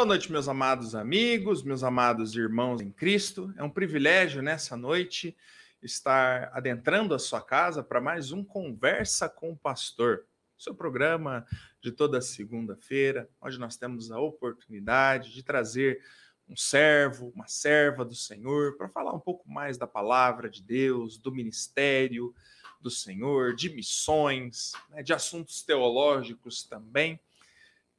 [0.00, 3.52] Boa noite, meus amados amigos, meus amados irmãos em Cristo.
[3.58, 5.36] É um privilégio nessa noite
[5.82, 10.24] estar adentrando a sua casa para mais um Conversa com o Pastor,
[10.56, 11.46] seu programa
[11.82, 16.02] de toda segunda-feira, onde nós temos a oportunidade de trazer
[16.48, 21.18] um servo, uma serva do Senhor, para falar um pouco mais da palavra de Deus,
[21.18, 22.34] do ministério
[22.80, 27.20] do Senhor, de missões, né, de assuntos teológicos também.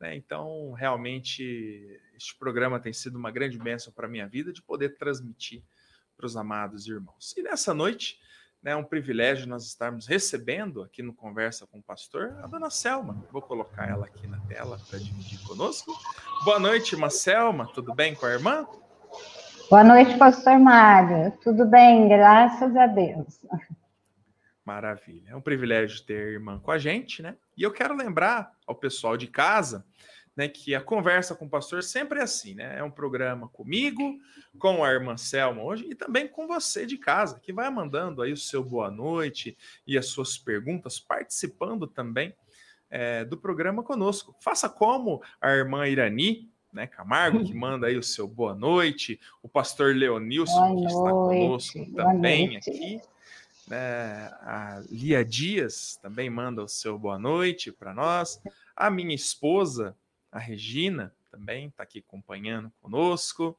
[0.01, 0.15] Né?
[0.15, 4.97] Então, realmente, este programa tem sido uma grande bênção para a minha vida de poder
[4.97, 5.63] transmitir
[6.17, 7.35] para os amados irmãos.
[7.37, 8.19] E nessa noite,
[8.63, 12.71] né, é um privilégio nós estarmos recebendo aqui no Conversa com o Pastor a dona
[12.71, 13.23] Selma.
[13.31, 15.93] Vou colocar ela aqui na tela para dividir conosco.
[16.43, 17.71] Boa noite, irmã Selma.
[17.71, 18.67] Tudo bem com a irmã?
[19.69, 21.31] Boa noite, pastor Mário.
[21.43, 23.39] Tudo bem, graças a Deus.
[24.71, 25.31] Maravilha.
[25.31, 27.35] É um privilégio ter a irmã com a gente, né?
[27.57, 29.85] E eu quero lembrar ao pessoal de casa
[30.35, 32.79] né, que a conversa com o pastor sempre é assim, né?
[32.79, 34.17] É um programa comigo,
[34.57, 38.31] com a irmã Selma hoje e também com você de casa, que vai mandando aí
[38.31, 42.33] o seu boa noite e as suas perguntas, participando também
[42.89, 44.33] é, do programa conosco.
[44.39, 49.49] Faça como a irmã Irani, né, Camargo, que manda aí o seu boa noite, o
[49.49, 53.01] pastor Leonilson, que está conosco também aqui.
[53.67, 58.41] Né, a Lia Dias também manda o seu boa noite para nós.
[58.75, 59.95] A minha esposa,
[60.31, 63.57] a Regina, também está aqui acompanhando conosco.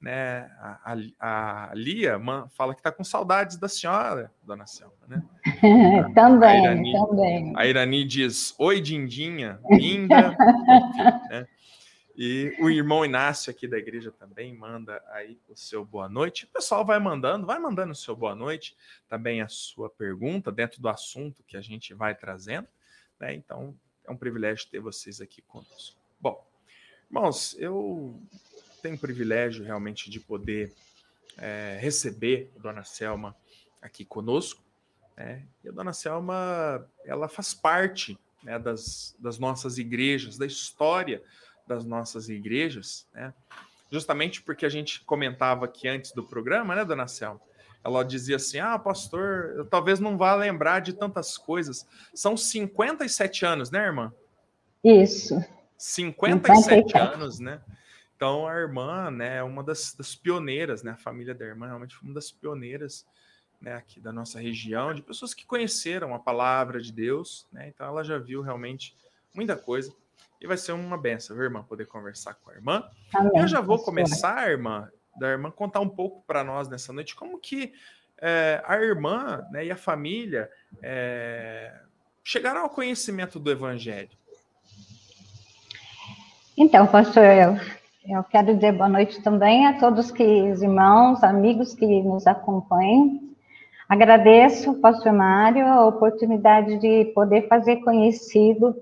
[0.00, 0.48] Né?
[0.60, 4.94] A, a, a Lia man, fala que está com saudades da senhora, dona Selma.
[5.08, 5.22] Né?
[6.14, 7.52] também, a Irani, também.
[7.56, 10.36] A Irani diz: Oi, Dindinha, linda.
[10.38, 11.46] Enfim, né?
[12.20, 16.46] E o irmão Inácio aqui da igreja também manda aí o seu boa noite.
[16.46, 18.76] O pessoal vai mandando, vai mandando o seu boa noite,
[19.08, 22.66] também a sua pergunta dentro do assunto que a gente vai trazendo.
[23.20, 23.34] Né?
[23.34, 23.72] Então,
[24.04, 25.96] é um privilégio ter vocês aqui conosco.
[26.20, 26.44] Bom,
[27.08, 28.20] irmãos, eu
[28.82, 30.74] tenho o privilégio realmente de poder
[31.36, 33.36] é, receber a dona Selma
[33.80, 34.60] aqui conosco.
[35.16, 35.46] Né?
[35.62, 41.22] E a dona Selma, ela faz parte né, das, das nossas igrejas, da história
[41.68, 43.32] das nossas igrejas, né?
[43.90, 47.40] Justamente porque a gente comentava aqui antes do programa, né, dona Selma?
[47.84, 51.86] Ela dizia assim: Ah, pastor, eu talvez não vá lembrar de tantas coisas.
[52.14, 54.12] São 57 anos, né, irmã?
[54.82, 55.42] Isso.
[55.76, 56.98] 57, 57.
[56.98, 57.60] anos, né?
[58.16, 60.90] Então a irmã, né, é uma das, das, pioneiras, né?
[60.90, 63.06] A família da irmã realmente foi uma das pioneiras,
[63.60, 67.68] né, aqui da nossa região, de pessoas que conheceram a palavra de Deus, né?
[67.68, 68.96] Então ela já viu realmente
[69.32, 69.94] muita coisa.
[70.40, 72.84] E vai ser uma benção, viu, irmã, poder conversar com a irmã.
[73.12, 73.32] Amém.
[73.34, 74.88] Eu já vou começar, irmã,
[75.18, 77.72] da irmã contar um pouco para nós nessa noite como que
[78.20, 80.48] é, a irmã né, e a família
[80.82, 81.72] é,
[82.22, 84.10] chegaram ao conhecimento do Evangelho.
[86.56, 87.56] Então, pastor, eu,
[88.08, 93.20] eu quero dizer boa noite também a todos que os irmãos, amigos que nos acompanham.
[93.88, 98.76] Agradeço, pastor Mário, a oportunidade de poder fazer conhecido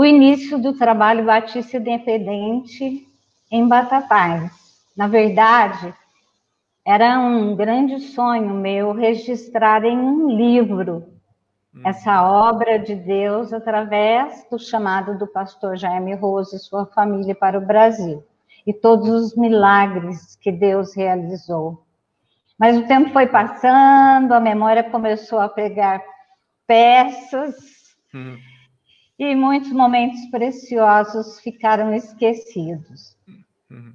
[0.00, 3.06] o início do trabalho Batista Independente
[3.52, 4.50] em Batatais.
[4.96, 5.92] Na verdade,
[6.86, 11.04] era um grande sonho meu registrar em um livro
[11.74, 11.82] hum.
[11.84, 17.58] essa obra de Deus através do chamado do pastor Jaime Rose e sua família para
[17.58, 18.24] o Brasil
[18.66, 21.84] e todos os milagres que Deus realizou.
[22.58, 26.02] Mas o tempo foi passando, a memória começou a pegar
[26.66, 27.54] peças.
[28.14, 28.38] Hum
[29.20, 33.14] e muitos momentos preciosos ficaram esquecidos.
[33.70, 33.92] Uhum.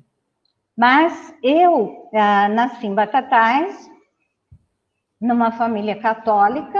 [0.77, 3.89] Mas eu ah, nasci em Batatais,
[5.19, 6.79] numa família católica.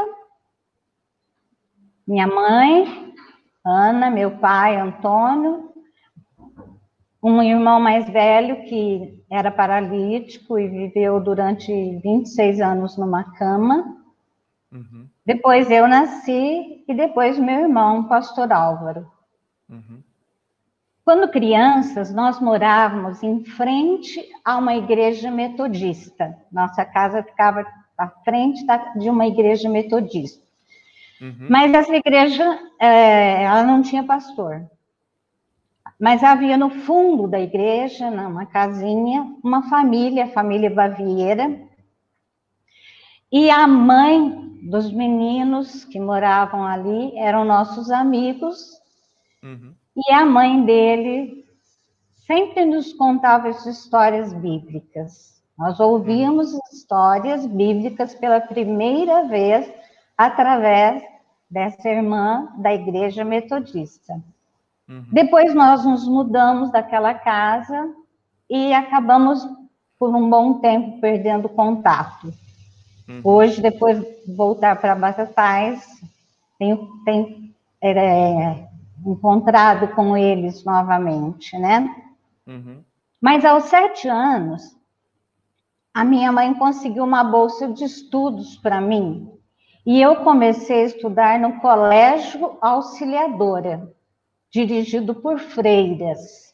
[2.08, 3.16] Minha mãe,
[3.66, 5.74] Ana, meu pai, Antônio,
[7.24, 14.04] um irmão mais velho que era paralítico e viveu durante 26 anos numa cama.
[14.72, 15.10] Uhum.
[15.26, 19.12] Depois eu nasci e depois meu irmão, pastor Álvaro.
[19.70, 20.04] Uhum.
[21.04, 26.36] Quando crianças, nós morávamos em frente a uma igreja metodista.
[26.52, 27.66] Nossa casa ficava
[27.98, 30.44] à frente de uma igreja metodista.
[31.22, 31.48] Uhum.
[31.50, 32.44] Mas essa igreja,
[32.80, 34.68] é, ela não tinha pastor.
[36.00, 41.65] Mas havia no fundo da igreja, numa casinha, uma família, a família Bavieira.
[43.38, 44.30] E a mãe
[44.64, 48.80] dos meninos que moravam ali, eram nossos amigos,
[49.44, 49.74] uhum.
[49.94, 51.44] e a mãe dele
[52.26, 55.44] sempre nos contava as histórias bíblicas.
[55.60, 56.60] Nós ouvíamos uhum.
[56.72, 59.70] histórias bíblicas pela primeira vez
[60.18, 61.04] através
[61.52, 64.14] dessa irmã da igreja metodista.
[64.88, 65.08] Uhum.
[65.12, 67.94] Depois nós nos mudamos daquela casa
[68.50, 69.46] e acabamos
[70.00, 72.45] por um bom tempo perdendo contato.
[73.08, 73.22] Uhum.
[73.24, 75.86] Hoje, depois de voltar para Batatais,
[76.58, 78.68] tenho, tenho é,
[79.06, 82.04] encontrado com eles novamente, né?
[82.48, 82.84] Uhum.
[83.22, 84.76] Mas aos sete anos,
[85.94, 89.32] a minha mãe conseguiu uma bolsa de estudos para mim.
[89.86, 93.94] E eu comecei a estudar no Colégio Auxiliadora,
[94.52, 96.54] dirigido por freiras.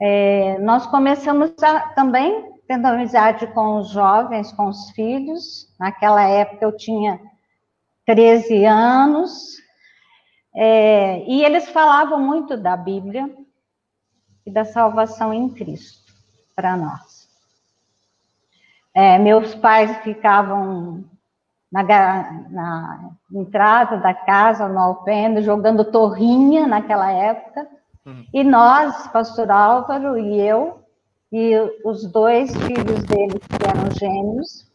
[0.00, 5.72] é, nós começamos a, também tendo amizade com os jovens, com os filhos.
[5.78, 7.20] Naquela época eu tinha
[8.06, 9.58] 13 anos,
[10.54, 13.30] é, e eles falavam muito da Bíblia
[14.44, 16.12] e da salvação em Cristo
[16.54, 17.28] para nós.
[18.94, 21.04] É, meus pais ficavam
[21.72, 21.82] na,
[22.50, 27.66] na, entrada da casa, no alpendre, jogando torrinha naquela época,
[28.04, 28.26] uhum.
[28.32, 30.80] e nós, pastor Álvaro e eu,
[31.32, 34.70] e os dois filhos dele, que eram gêmeos,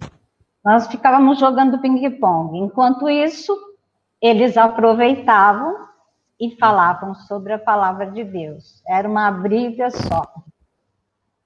[0.65, 2.57] nós ficávamos jogando ping-pong.
[2.57, 3.55] Enquanto isso,
[4.19, 5.87] eles aproveitavam
[6.39, 8.81] e falavam sobre a palavra de Deus.
[8.87, 10.23] Era uma briga só.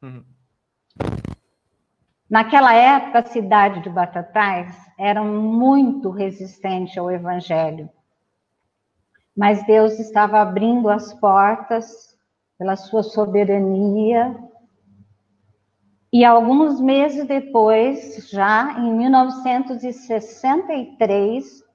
[0.02, 0.24] Uhum.
[2.32, 7.90] Naquela época, a cidade de Batatais era muito resistente ao evangelho.
[9.36, 12.18] Mas Deus estava abrindo as portas
[12.58, 14.34] pela sua soberania
[16.14, 21.66] e alguns meses depois, já em 1963,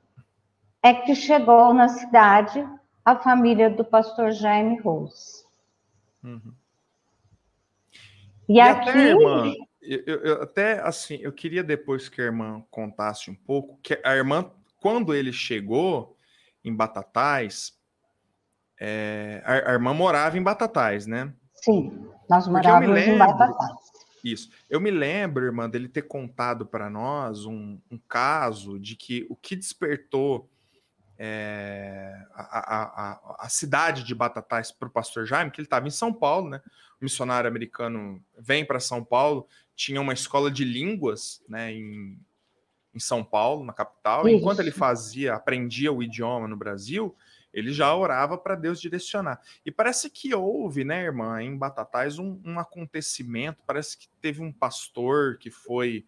[0.82, 2.66] é que chegou na cidade
[3.04, 5.44] a família do pastor Jaime Rose.
[6.24, 6.54] Uhum.
[8.48, 8.88] E, e, aqui.
[8.88, 9.52] Até, irmã,
[9.86, 14.14] eu, eu, até assim, eu queria depois que a irmã contasse um pouco, que a
[14.14, 14.50] irmã,
[14.80, 16.16] quando ele chegou
[16.64, 17.76] em Batatais,
[18.80, 21.32] é, a, a, irmã morava em Batatais, né?
[21.54, 23.76] Sim, nós morávamos lembro, em Batatais.
[24.22, 24.50] Isso.
[24.68, 29.36] Eu me lembro, irmã, dele ter contado para nós um, um, caso de que o
[29.36, 30.50] que despertou
[31.16, 35.92] é, a, a, a, cidade de Batatais para o pastor Jaime, que ele estava em
[35.92, 36.60] São Paulo, né?
[37.00, 39.46] O missionário americano vem para São Paulo,
[39.76, 42.18] tinha uma escola de línguas né, em,
[42.94, 44.26] em São Paulo, na capital.
[44.26, 47.14] Enquanto ele fazia, aprendia o idioma no Brasil,
[47.52, 49.38] ele já orava para Deus direcionar.
[49.64, 53.62] E parece que houve, né, irmã, em Batatais, um, um, acontecimento.
[53.66, 56.06] Parece que teve um pastor que foi,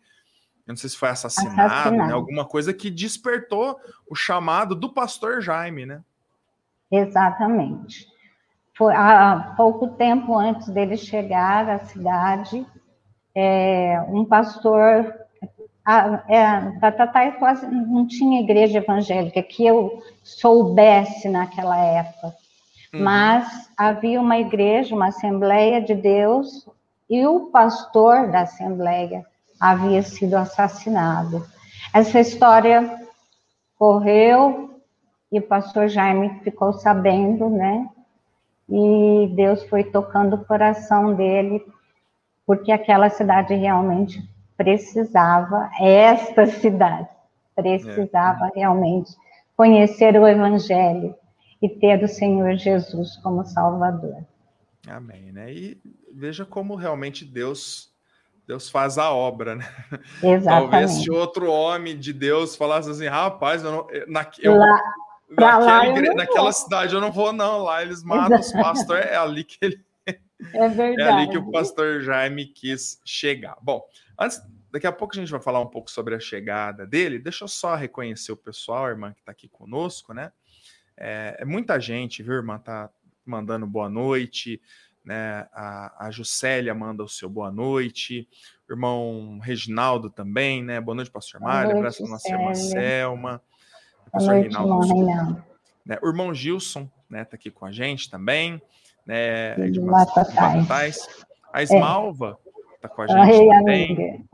[0.67, 2.09] eu não sei se foi assassinado, né, assassinado.
[2.09, 3.79] Né, alguma coisa que despertou
[4.11, 6.03] o chamado do pastor Jaime, né?
[6.91, 8.07] Exatamente.
[8.75, 12.67] Foi há pouco tempo antes dele chegar à cidade,
[13.41, 15.15] é, um pastor
[15.85, 22.35] a, é, Tatatai quase não tinha igreja evangélica que eu soubesse naquela época,
[22.93, 23.05] uhum.
[23.05, 26.69] mas havia uma igreja, uma Assembleia de Deus,
[27.09, 29.25] e o pastor da Assembleia
[29.61, 31.47] havia sido assassinado.
[31.95, 32.99] Essa história
[33.79, 34.81] correu
[35.31, 37.89] e o pastor Jaime ficou sabendo, né?
[38.69, 41.65] E Deus foi tocando o coração dele,
[42.49, 44.27] porque aquela cidade realmente
[44.57, 47.07] precisava, esta cidade
[47.55, 48.53] precisava é.
[48.55, 49.11] realmente
[49.55, 51.15] conhecer o Evangelho
[51.61, 54.25] e ter o Senhor Jesus como Salvador.
[54.89, 55.53] Amém, né?
[55.53, 55.79] E
[56.11, 57.93] veja como realmente Deus
[58.47, 59.69] Deus faz a obra, né?
[60.23, 60.71] Exatamente.
[60.71, 64.81] Talvez se outro homem de Deus falasse assim, rapaz, eu não, na, eu, lá,
[65.29, 69.45] naquela, igre, naquela cidade eu não vou não, lá eles matam os pastores, é ali
[69.45, 69.88] que ele
[70.55, 71.03] é verdade.
[71.03, 73.57] É ali que o pastor Jaime quis chegar.
[73.61, 73.85] Bom,
[74.19, 74.41] antes,
[74.71, 77.19] daqui a pouco a gente vai falar um pouco sobre a chegada dele.
[77.19, 80.33] Deixa eu só reconhecer o pessoal, a irmã que está aqui conosco, né?
[80.97, 82.59] É, é, muita gente, viu, irmã?
[82.59, 82.91] Tá
[83.25, 84.61] mandando boa noite,
[85.05, 85.49] né?
[85.53, 88.29] A, a Juscelia manda o seu boa noite,
[88.69, 90.81] o irmão Reginaldo também, né?
[90.81, 91.77] Boa noite, pastor Mário.
[91.77, 93.43] Abraço para nossa irmã Selma.
[94.13, 95.45] Pastor noite, Reinaldo.
[95.85, 95.99] Né?
[96.03, 97.25] O irmão Gilson, né?
[97.25, 98.63] Tá aqui com a gente também
[99.09, 99.55] né?
[99.71, 101.09] De Batatais.
[101.51, 102.39] A Esmalva
[102.77, 102.89] está é.
[102.89, 104.29] com a gente também.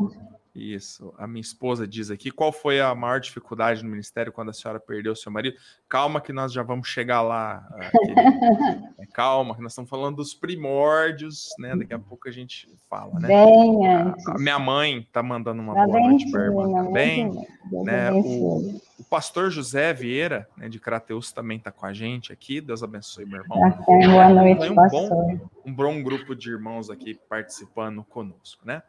[0.54, 1.12] Isso.
[1.18, 4.78] A minha esposa diz aqui: qual foi a maior dificuldade no ministério quando a senhora
[4.78, 5.56] perdeu seu marido?
[5.88, 7.66] Calma, que nós já vamos chegar lá.
[8.98, 11.74] é, calma, que nós estamos falando dos primórdios, né?
[11.74, 13.26] Daqui a pouco a gente fala, né?
[13.26, 14.28] Bem antes.
[14.28, 17.32] A, minha mãe está mandando uma tá boa noite para a irmã também.
[17.72, 18.12] Né?
[18.12, 22.60] O, o, pastor José Vieira, né, de Crateus, também está com a gente aqui.
[22.60, 23.58] Deus abençoe, meu irmão.
[23.86, 25.08] Boa noite, um pastor.
[25.08, 28.82] Bom, um bom grupo de irmãos aqui participando conosco, né?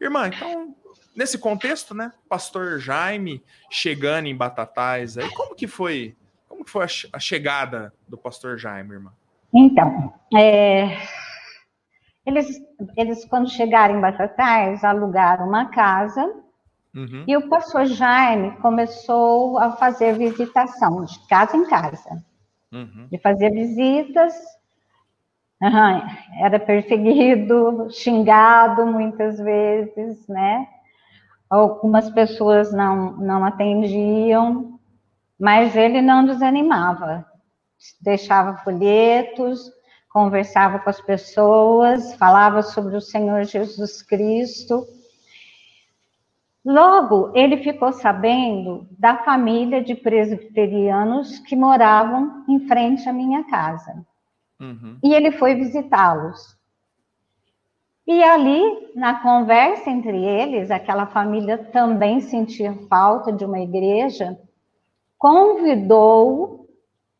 [0.00, 0.74] Irmã, então,
[1.16, 6.16] nesse contexto, né, pastor Jaime chegando em Batatais, aí como que foi,
[6.48, 9.12] como que foi a chegada do pastor Jaime, irmã?
[9.52, 10.98] Então, é,
[12.24, 12.60] eles,
[12.96, 16.32] eles quando chegaram em Batatais, alugaram uma casa,
[16.94, 17.24] uhum.
[17.26, 22.24] e o pastor Jaime começou a fazer visitação de casa em casa.
[22.72, 23.08] Uhum.
[23.10, 24.34] De fazer visitas,
[25.60, 26.44] Uhum.
[26.44, 30.66] Era perseguido, xingado muitas vezes, né?
[31.50, 34.78] Algumas pessoas não, não atendiam,
[35.38, 37.26] mas ele não desanimava.
[38.00, 39.60] Deixava folhetos,
[40.10, 44.86] conversava com as pessoas, falava sobre o Senhor Jesus Cristo.
[46.68, 54.04] Logo, ele ficou sabendo da família de presbiterianos que moravam em frente à minha casa.
[54.60, 54.98] Uhum.
[55.02, 56.58] E ele foi visitá-los.
[58.06, 64.38] E ali, na conversa entre eles, aquela família também sentia falta de uma igreja,
[65.16, 66.68] convidou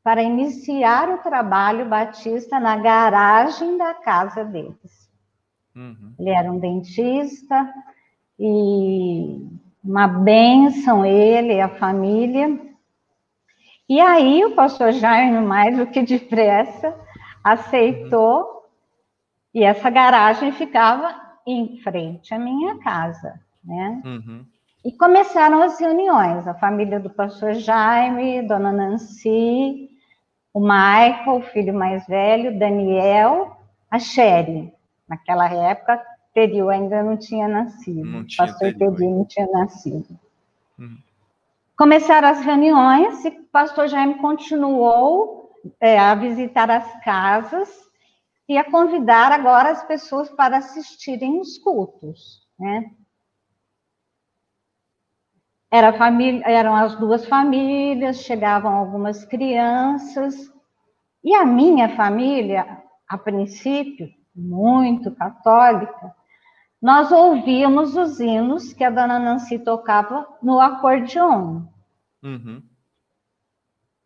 [0.05, 5.11] para iniciar o trabalho batista na garagem da casa deles.
[5.75, 6.12] Uhum.
[6.19, 7.67] Ele era um dentista
[8.38, 9.49] e
[9.83, 12.59] uma bênção ele, a família.
[13.88, 16.95] E aí o pastor Jaime, mais do que depressa,
[17.42, 18.64] aceitou
[19.54, 21.14] e essa garagem ficava
[21.47, 24.02] em frente à minha casa, né?
[24.04, 24.45] Uhum.
[24.85, 29.88] E começaram as reuniões, a família do pastor Jaime, dona Nancy,
[30.52, 33.57] o Michael, o filho mais velho, Daniel,
[33.90, 34.73] a Sherry.
[35.09, 36.00] Naquela época,
[36.38, 38.04] Terio ainda não tinha nascido.
[38.04, 40.16] Não tinha pastor Terio não tinha nascido.
[40.78, 40.99] Uhum.
[41.76, 47.68] Começaram as reuniões e o pastor Jaime continuou é, a visitar as casas
[48.49, 52.88] e a convidar agora as pessoas para assistirem os cultos, né?
[55.71, 60.50] Era família, eram as duas famílias, chegavam algumas crianças,
[61.23, 66.16] e a minha família, a princípio, muito católica,
[66.80, 71.62] nós ouvíamos os hinos que a dona Nancy tocava no acordeon.
[72.23, 72.62] Uhum.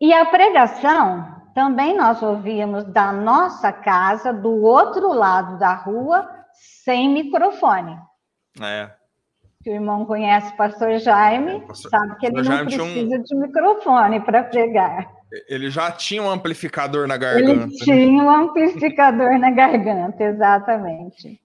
[0.01, 7.13] E a pregação também nós ouvíamos da nossa casa, do outro lado da rua, sem
[7.13, 7.99] microfone.
[8.61, 8.91] É.
[9.67, 13.23] o irmão conhece o pastor Jaime, é, pastor, sabe que ele não precisa um...
[13.23, 15.11] de microfone para pregar.
[15.49, 17.51] Ele já tinha um amplificador na garganta.
[17.51, 17.69] Ele né?
[17.83, 21.41] tinha um amplificador na garganta, exatamente.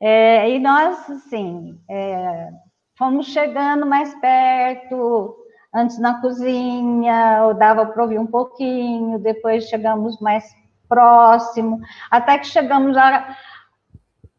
[0.00, 2.50] É, e nós, assim, é,
[2.96, 5.36] fomos chegando mais perto,
[5.74, 10.44] antes na cozinha, eu dava para ouvir um pouquinho, depois chegamos mais
[10.88, 13.36] próximo, até que chegamos a,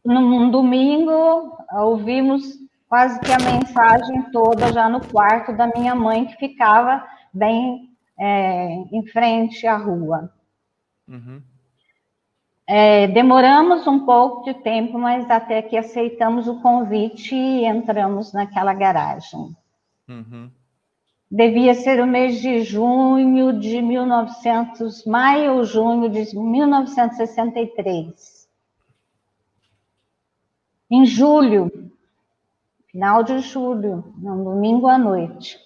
[0.04, 2.44] num domingo, ouvimos
[2.88, 8.68] quase que a mensagem toda já no quarto da minha mãe, que ficava bem é,
[8.92, 10.32] em frente à rua.
[11.08, 11.42] Uhum.
[12.68, 18.74] É, demoramos um pouco de tempo, mas até que aceitamos o convite e entramos naquela
[18.74, 19.56] garagem.
[20.08, 20.50] Uhum
[21.30, 28.48] devia ser o mês de junho de 1900, maio ou junho de 1963.
[30.90, 31.92] Em julho,
[32.88, 35.60] final de julho, no domingo à noite,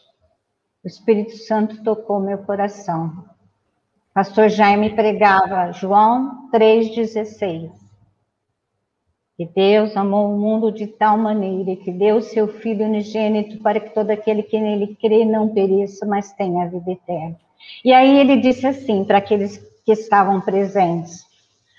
[0.84, 3.30] o Espírito Santo tocou meu coração.
[4.20, 7.72] Pastor Jaime pregava João 3,16
[9.38, 13.94] que Deus amou o mundo de tal maneira que deu seu Filho unigênito para que
[13.94, 17.40] todo aquele que nele crê não pereça, mas tenha a vida eterna.
[17.82, 21.26] E aí ele disse assim para aqueles que estavam presentes: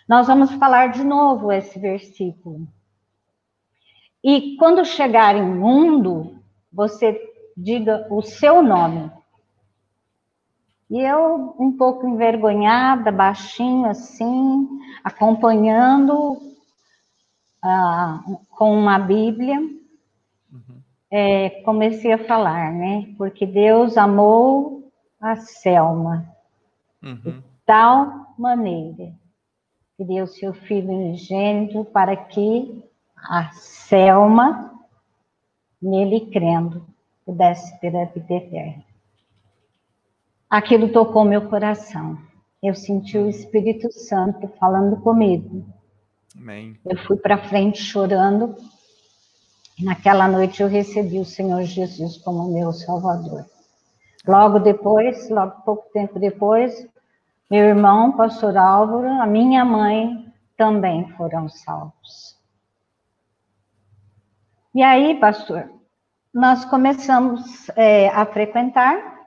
[0.09, 2.66] Nós vamos falar de novo esse versículo.
[4.25, 6.38] E quando chegar em mundo,
[6.73, 7.20] você
[7.54, 9.11] diga o seu nome.
[10.90, 14.68] E eu, um pouco envergonhada, baixinho assim,
[15.04, 16.37] acompanhando
[17.62, 18.20] ah,
[18.50, 20.82] com uma Bíblia, uhum.
[21.11, 23.14] é, comecei a falar, né?
[23.16, 26.26] Porque Deus amou a Selma
[27.02, 27.14] uhum.
[27.14, 29.12] de tal maneira
[29.97, 32.82] que deu seu filho unigênito para que
[33.16, 34.70] a Selma
[35.80, 36.87] nele crendo,
[37.25, 38.85] pudesse ter a vida eterna.
[40.50, 42.19] Aquilo tocou meu coração.
[42.61, 45.64] Eu senti o Espírito Santo falando comigo.
[46.37, 46.76] Amém.
[46.85, 48.57] Eu fui para frente chorando.
[49.78, 53.47] E naquela noite eu recebi o Senhor Jesus como meu Salvador.
[54.26, 56.85] Logo depois, logo pouco tempo depois,
[57.49, 60.26] meu irmão, pastor Álvaro, a minha mãe
[60.57, 62.37] também foram salvos.
[64.75, 65.71] E aí, pastor,
[66.35, 69.19] nós começamos é, a frequentar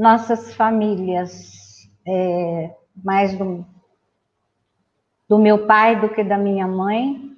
[0.00, 3.66] nossas famílias, é, mais do,
[5.28, 7.36] do meu pai do que da minha mãe,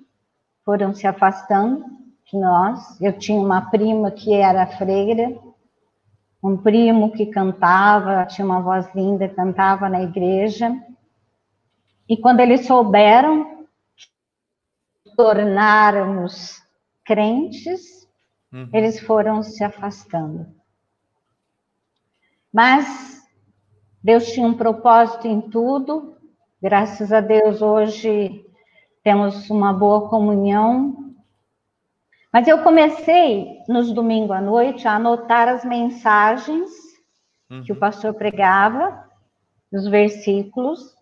[0.65, 1.85] foram se afastando
[2.25, 3.01] de nós.
[3.01, 5.37] Eu tinha uma prima que era freira,
[6.41, 10.73] um primo que cantava, tinha uma voz linda, cantava na igreja.
[12.09, 13.67] E quando eles souberam
[15.17, 16.63] tornarmos
[17.05, 18.09] crentes,
[18.53, 18.69] uhum.
[18.73, 20.62] eles foram se afastando.
[22.53, 23.23] Mas
[24.03, 26.17] Deus tinha um propósito em tudo.
[26.61, 28.45] Graças a Deus hoje
[29.03, 31.15] temos uma boa comunhão.
[32.33, 36.71] Mas eu comecei nos domingos à noite a anotar as mensagens
[37.51, 37.63] uhum.
[37.63, 37.81] que o uhum.
[37.81, 39.09] pastor pregava,
[39.73, 40.95] os versículos.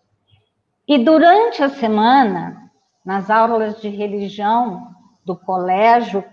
[0.87, 2.71] E durante a semana,
[3.05, 4.93] nas aulas de religião
[5.25, 6.23] do colégio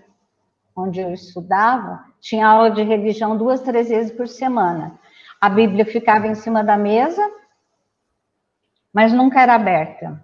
[0.75, 4.99] onde eu estudava, tinha aula de religião duas, três vezes por semana.
[5.39, 7.21] A Bíblia ficava em cima da mesa,
[8.93, 10.21] mas nunca era aberta.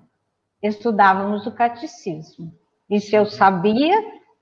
[0.62, 2.54] Estudávamos o catecismo.
[2.90, 3.96] Isso eu sabia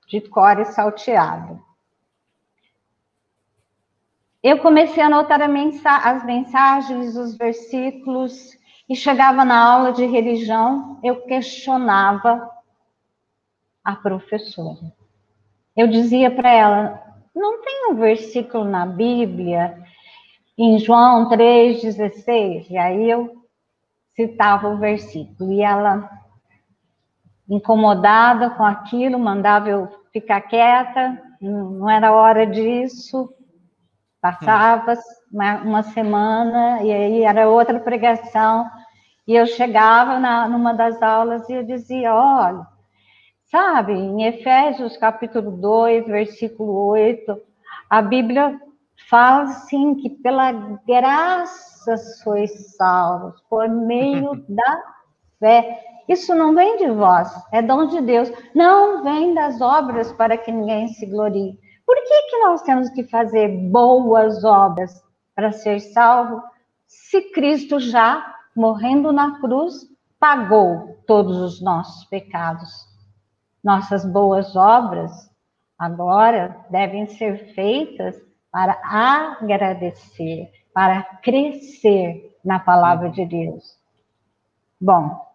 [0.08, 1.64] de cor e salteado.
[4.42, 8.58] Eu comecei a anotar as mensagens, os versículos,
[8.90, 12.50] e chegava na aula de religião, eu questionava
[13.84, 14.94] a professora.
[15.76, 19.83] Eu dizia para ela: não tem um versículo na Bíblia
[20.58, 23.44] em João 3,16, e aí eu
[24.16, 26.10] citava o versículo, e ela,
[27.50, 33.34] incomodada com aquilo, mandava eu ficar quieta, não era hora disso,
[34.22, 34.94] passava
[35.32, 38.70] uma, uma semana, e aí era outra pregação,
[39.28, 42.66] e eu chegava na, numa das aulas e eu dizia, olha,
[43.50, 47.42] sabe, em Efésios capítulo 2, versículo 8,
[47.90, 48.60] a Bíblia
[49.10, 54.84] fala assim que pela graça sois salvos, por meio da
[55.40, 55.80] fé.
[56.08, 58.32] Isso não vem de vós, é dom de Deus.
[58.54, 61.58] Não vem das obras para que ninguém se glorie.
[61.86, 65.02] Por que, que nós temos que fazer boas obras
[65.36, 66.42] para ser salvo,
[66.88, 69.88] se Cristo já, morrendo na cruz,
[70.20, 72.70] pagou todos os nossos pecados?
[73.64, 75.12] Nossas boas obras
[75.78, 78.16] agora devem ser feitas
[78.54, 78.80] para
[79.42, 83.76] agradecer, para crescer na palavra de Deus.
[84.80, 85.26] Bom,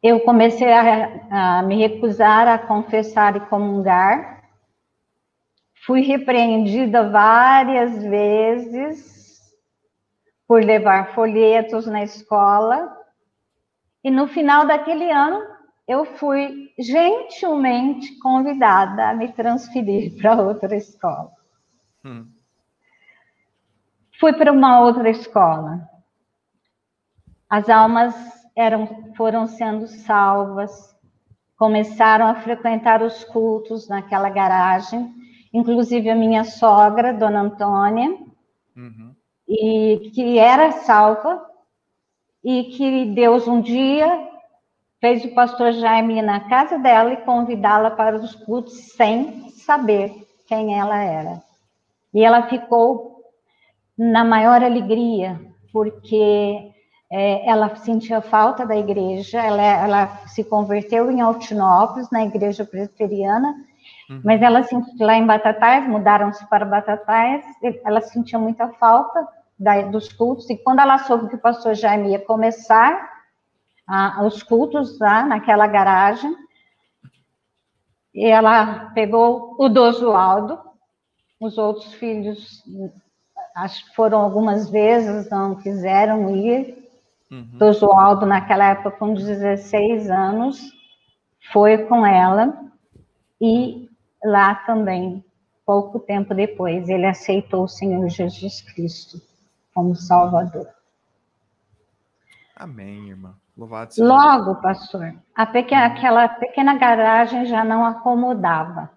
[0.00, 4.44] eu comecei a, a me recusar a confessar e comungar.
[5.84, 9.40] Fui repreendida várias vezes
[10.46, 12.96] por levar folhetos na escola.
[14.04, 15.42] E no final daquele ano,
[15.88, 21.37] eu fui gentilmente convidada a me transferir para outra escola.
[22.04, 22.26] Hum.
[24.18, 25.88] Fui para uma outra escola.
[27.48, 28.14] As almas
[28.54, 30.96] eram, foram sendo salvas,
[31.56, 35.14] começaram a frequentar os cultos naquela garagem,
[35.52, 38.10] inclusive a minha sogra, Dona Antônia,
[38.76, 39.14] uhum.
[39.48, 41.44] e que era salva,
[42.42, 44.28] e que Deus um dia
[45.00, 50.26] fez o pastor Jaime ir na casa dela e convidá-la para os cultos sem saber
[50.46, 51.47] quem ela era.
[52.14, 53.22] E ela ficou
[53.96, 55.40] na maior alegria,
[55.72, 56.72] porque
[57.10, 63.54] é, ela sentia falta da igreja, ela, ela, se converteu em Altinópolis, na igreja presbiteriana,
[64.10, 64.20] uhum.
[64.24, 67.44] mas ela sentiu lá em Batatais, mudaram-se para Batatais,
[67.84, 69.26] ela sentia muita falta
[69.58, 73.18] da, dos cultos, e quando ela soube que o pastor Jaime ia começar
[74.22, 76.36] os cultos lá naquela garagem,
[78.14, 80.60] ela pegou o Dosualdo,
[81.40, 82.64] os outros filhos,
[83.54, 86.76] acho que foram algumas vezes, não quiseram ir.
[87.30, 87.58] Uhum.
[87.58, 90.60] Do Joaldo, naquela época, com 16 anos,
[91.52, 92.54] foi com ela.
[93.40, 93.88] E
[94.24, 95.24] lá também,
[95.64, 99.20] pouco tempo depois, ele aceitou o Senhor Jesus Cristo
[99.74, 100.66] como Salvador.
[102.56, 103.36] Amém, irmã.
[103.56, 105.14] Louvado seja Logo, pastor,
[105.52, 108.90] pequena, aquela pequena garagem já não acomodava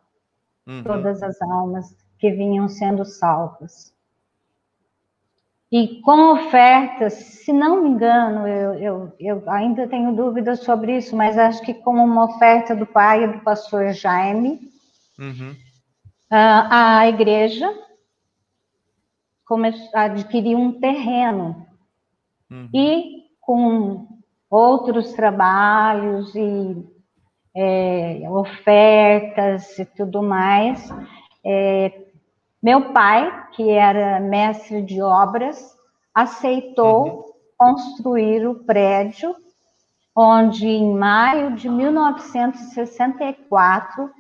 [0.68, 0.84] uhum.
[0.84, 3.92] todas as almas que vinham sendo salvas.
[5.72, 11.16] E com ofertas, se não me engano, eu, eu, eu, ainda tenho dúvidas sobre isso,
[11.16, 14.60] mas acho que com uma oferta do pai e do pastor Jaime,
[15.18, 15.56] uhum.
[16.30, 17.74] a, a igreja
[19.94, 21.66] adquiriu um terreno.
[22.50, 22.70] Uhum.
[22.74, 24.08] E com
[24.50, 26.86] outros trabalhos e
[27.56, 30.90] é, ofertas e tudo mais,
[31.44, 32.01] é,
[32.62, 35.76] meu pai, que era mestre de obras,
[36.14, 37.24] aceitou uhum.
[37.58, 39.36] construir o prédio,
[40.16, 44.12] onde em maio de 1964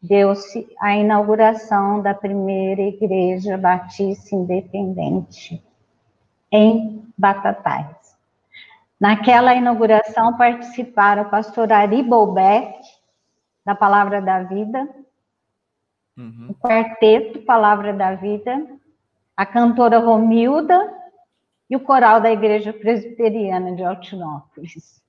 [0.00, 5.60] deu-se a inauguração da primeira igreja batista independente
[6.52, 7.96] em Batatais.
[9.00, 12.78] Naquela inauguração participaram o pastor Ari Bolbeck,
[13.64, 14.88] da Palavra da Vida,
[16.18, 16.48] uhum.
[16.50, 18.66] o quarteto Palavra da Vida,
[19.36, 20.92] a cantora Romilda
[21.70, 25.00] e o coral da Igreja Presbiteriana de Altinópolis.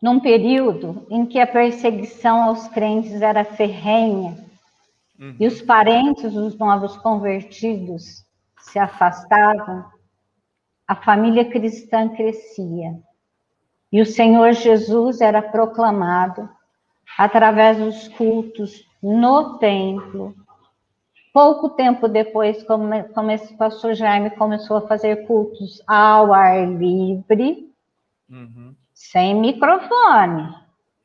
[0.00, 4.36] Num período em que a perseguição aos crentes era ferrenha
[5.18, 5.36] uhum.
[5.38, 8.24] e os parentes dos novos convertidos
[8.58, 9.84] se afastavam,
[10.86, 12.98] a família cristã crescia
[13.90, 16.48] e o Senhor Jesus era proclamado
[17.18, 20.34] através dos cultos no templo.
[21.32, 27.70] Pouco tempo depois, como, como esse pastor Jaime começou a fazer cultos ao ar livre,
[28.30, 28.74] uhum.
[28.94, 30.54] sem microfone.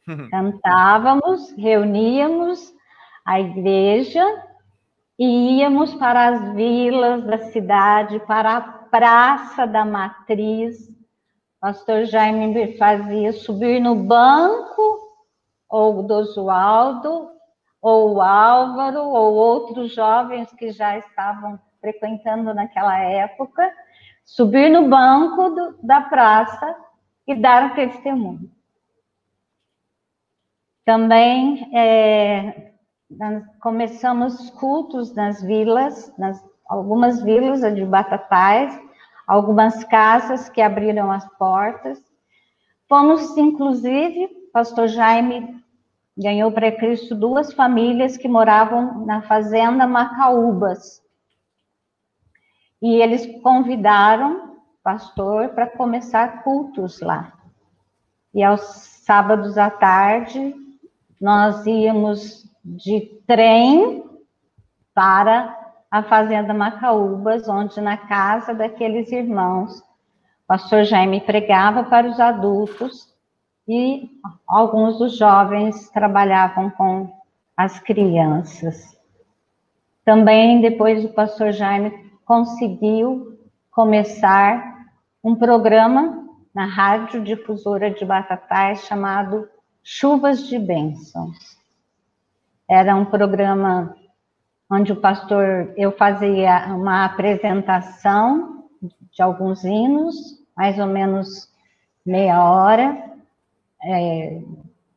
[0.32, 2.74] Cantávamos, reuníamos
[3.26, 4.24] a igreja
[5.20, 10.90] e íamos para as vilas da cidade, para a Praça da Matriz.
[11.60, 14.91] Pastor Jaime fazia subir no banco
[15.72, 17.32] ou o Dosualdo,
[17.82, 23.74] ou o Álvaro, ou outros jovens que já estavam frequentando naquela época,
[24.26, 26.76] subir no banco do, da praça
[27.26, 28.52] e dar o testemunho.
[30.86, 32.74] Também é,
[33.62, 38.80] começamos cultos nas vilas, nas algumas vilas de Batatais,
[39.28, 42.02] algumas casas que abriram as portas.
[42.88, 45.62] Fomos, inclusive, pastor Jaime
[46.18, 51.02] ganhou para Cristo duas famílias que moravam na fazenda Macaúbas.
[52.82, 57.34] E eles convidaram o pastor para começar cultos lá.
[58.34, 60.54] E aos sábados à tarde,
[61.20, 64.04] nós íamos de trem
[64.94, 65.58] para
[65.90, 73.11] a fazenda Macaúbas, onde na casa daqueles irmãos, o pastor Jaime pregava para os adultos
[73.68, 74.10] e
[74.48, 77.12] alguns dos jovens trabalhavam com
[77.56, 78.98] as crianças.
[80.04, 81.92] Também depois o pastor Jaime
[82.26, 83.38] conseguiu
[83.70, 84.88] começar
[85.24, 89.48] um programa na rádio difusora de Batatais chamado
[89.84, 91.38] Chuvas de Bênçãos.
[92.70, 93.96] Era um programa
[94.70, 98.66] onde o pastor eu fazia uma apresentação
[99.12, 100.16] de alguns hinos,
[100.56, 101.52] mais ou menos
[102.06, 103.11] meia hora,
[103.84, 104.42] é,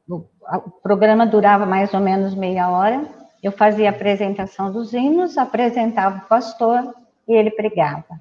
[0.08, 3.06] o, o programa durava mais ou menos meia hora.
[3.42, 6.94] Eu fazia a apresentação dos hinos, apresentava o pastor
[7.28, 8.20] e ele pregava.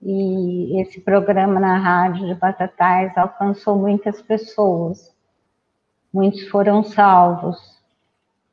[0.00, 5.14] E esse programa na rádio de Batatais alcançou muitas pessoas.
[6.12, 7.58] Muitos foram salvos.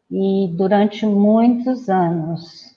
[0.09, 2.75] E durante muitos anos,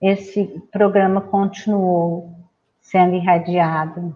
[0.00, 2.34] esse programa continuou
[2.80, 4.14] sendo irradiado.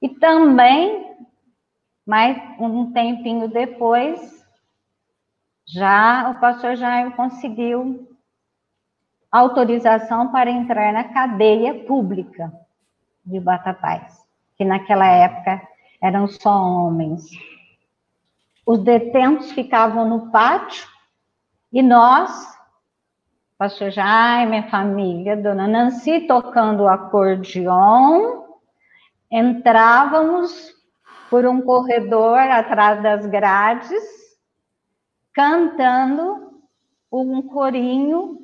[0.00, 1.07] E também
[2.08, 4.42] mas um tempinho depois,
[5.66, 8.08] já o pastor Jair conseguiu
[9.30, 12.50] autorização para entrar na cadeia pública
[13.22, 15.60] de Batatais, que naquela época
[16.00, 17.26] eram só homens.
[18.64, 20.88] Os detentos ficavam no pátio
[21.70, 22.58] e nós,
[23.58, 28.44] pastor Jaime, família, dona Nancy tocando o acordeon,
[29.30, 30.77] entrávamos
[31.30, 34.02] por um corredor atrás das grades,
[35.32, 36.48] cantando
[37.12, 38.38] um corinho,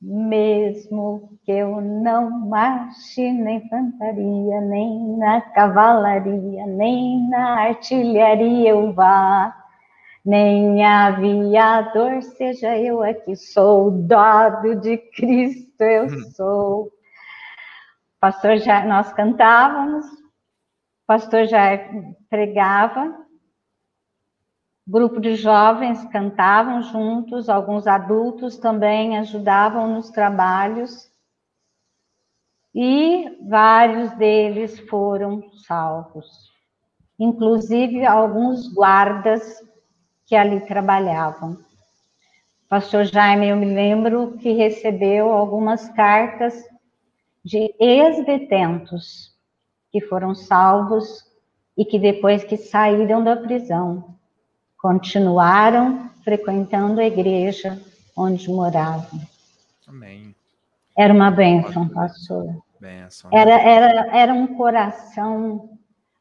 [0.00, 9.54] mesmo que eu não marche na infantaria, nem na cavalaria, nem na artilharia eu vá,
[10.24, 16.30] nem aviador seja eu aqui, soldado de Cristo eu hum.
[16.34, 16.92] sou.
[18.20, 20.04] Pastor, já nós cantávamos,
[21.10, 21.60] pastor já
[22.28, 23.26] pregava,
[24.86, 31.10] grupo de jovens cantavam juntos, alguns adultos também ajudavam nos trabalhos
[32.72, 36.52] e vários deles foram salvos,
[37.18, 39.60] inclusive alguns guardas
[40.26, 41.58] que ali trabalhavam.
[42.68, 46.54] Pastor Jaime, eu me lembro que recebeu algumas cartas
[47.44, 49.39] de ex-detentos
[49.90, 51.26] que foram salvos
[51.76, 54.14] e que depois que saíram da prisão,
[54.80, 57.80] continuaram frequentando a igreja
[58.16, 59.20] onde moravam.
[59.86, 60.34] Amém.
[60.96, 62.62] Era uma bênção, pastor.
[62.78, 63.30] Bênção.
[63.32, 65.70] Era, era, era um coração.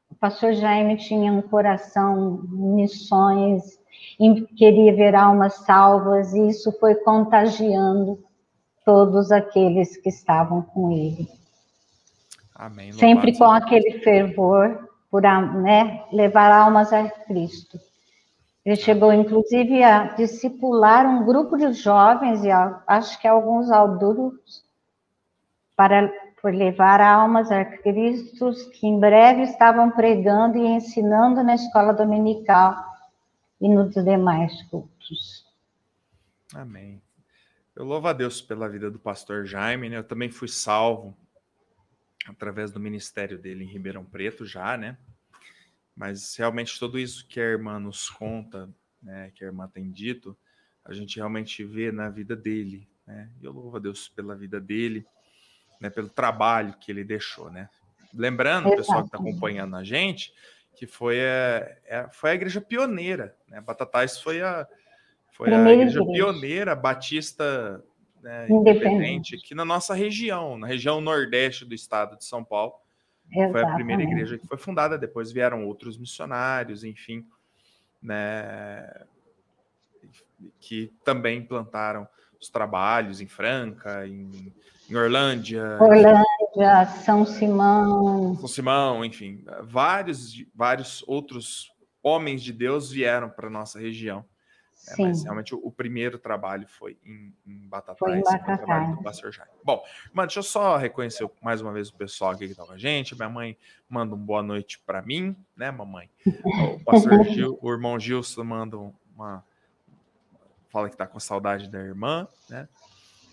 [0.10, 3.80] O pastor Jaime tinha um coração, missões,
[4.58, 8.20] queria ver almas salvas, e isso foi contagiando
[8.84, 11.39] todos aqueles que estavam com ele.
[12.60, 12.92] Amém.
[12.92, 17.80] Sempre com aquele fervor por né, levar almas a Cristo.
[18.66, 24.62] Ele chegou, inclusive, a discipular um grupo de jovens, e acho que alguns adultos,
[25.74, 31.94] para por levar almas a Cristo, que em breve estavam pregando e ensinando na escola
[31.94, 32.76] dominical
[33.60, 35.46] e nos demais cultos.
[36.54, 37.02] Amém.
[37.74, 39.98] Eu louvo a Deus pela vida do pastor Jaime, né?
[39.98, 41.16] Eu também fui salvo
[42.28, 44.98] através do ministério dele em Ribeirão Preto já, né?
[45.96, 48.70] Mas realmente tudo isso que a irmã nos conta,
[49.02, 50.38] né, que a irmã tem dito,
[50.86, 53.30] a gente realmente vê na vida dele, né?
[53.42, 55.06] E eu louvo a Deus pela vida dele
[55.80, 57.70] né, pelo trabalho que ele deixou, né?
[58.14, 60.34] Lembrando, o pessoal que está acompanhando a gente,
[60.76, 63.62] que foi a, é, foi a igreja pioneira, né?
[63.62, 64.68] Batatais foi a,
[65.32, 67.84] foi a igreja, igreja, pioneira batista
[68.22, 72.74] né, independente aqui na nossa região, na região nordeste do estado de São Paulo.
[73.32, 73.52] Exatamente.
[73.52, 77.26] Foi a primeira igreja que foi fundada, depois vieram outros missionários, enfim,
[78.02, 78.90] né,
[80.60, 82.08] que também implantaram
[82.40, 84.54] os trabalhos em Franca, em
[84.90, 85.78] em Orlândia.
[85.80, 88.36] Orlândia, São Simão.
[88.38, 94.26] São Simão, enfim, vários, vários outros homens de Deus vieram para nossa região.
[94.88, 98.62] É, mas realmente o, o, primeiro trabalho foi em, em Batatais, foi em Batatais.
[98.62, 99.04] o trabalho do.
[99.64, 102.72] Bom, mano, deixa eu só reconhecer mais uma vez o pessoal aqui que está com
[102.72, 103.16] a gente.
[103.16, 103.58] Minha mãe
[103.90, 106.10] manda um boa noite para mim, né, mamãe?
[106.26, 108.78] O pastor Gil, o irmão Gilson manda
[109.16, 109.44] uma.
[110.70, 112.68] Fala que está com saudade da irmã, né?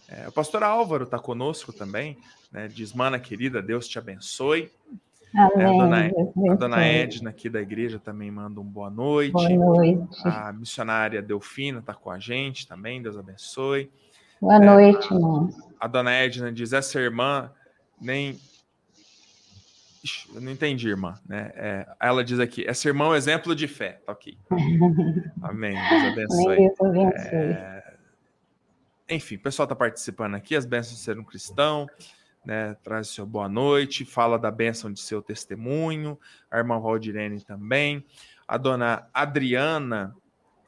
[0.08, 2.18] É, o pastor Álvaro está conosco também,
[2.50, 2.68] né?
[2.68, 4.70] Diz, mana querida, Deus te abençoe.
[5.36, 9.32] Amém, é, a, dona, a dona Edna aqui da igreja também manda um boa noite.
[9.32, 10.18] Boa noite.
[10.24, 13.90] A missionária Delfina está com a gente também, Deus abençoe.
[14.40, 15.48] Boa é, noite, irmão.
[15.78, 17.50] A dona Edna diz: essa irmã
[18.00, 18.38] nem.
[20.02, 21.18] Ixi, eu não entendi, irmã.
[21.26, 21.52] Né?
[21.54, 24.00] É, ela diz aqui: essa irmã é um exemplo de fé.
[24.06, 24.38] Tá ok.
[25.42, 25.76] Amém.
[25.90, 26.56] Deus abençoe.
[26.56, 27.30] Deus abençoe.
[27.34, 27.94] É,
[29.08, 31.86] enfim, o pessoal está participando aqui, as bênçãos de ser um cristão,
[32.46, 32.76] né?
[32.84, 38.04] Traz seu boa noite, fala da bênção de seu testemunho, a irmã Valdirene também.
[38.46, 40.14] A dona Adriana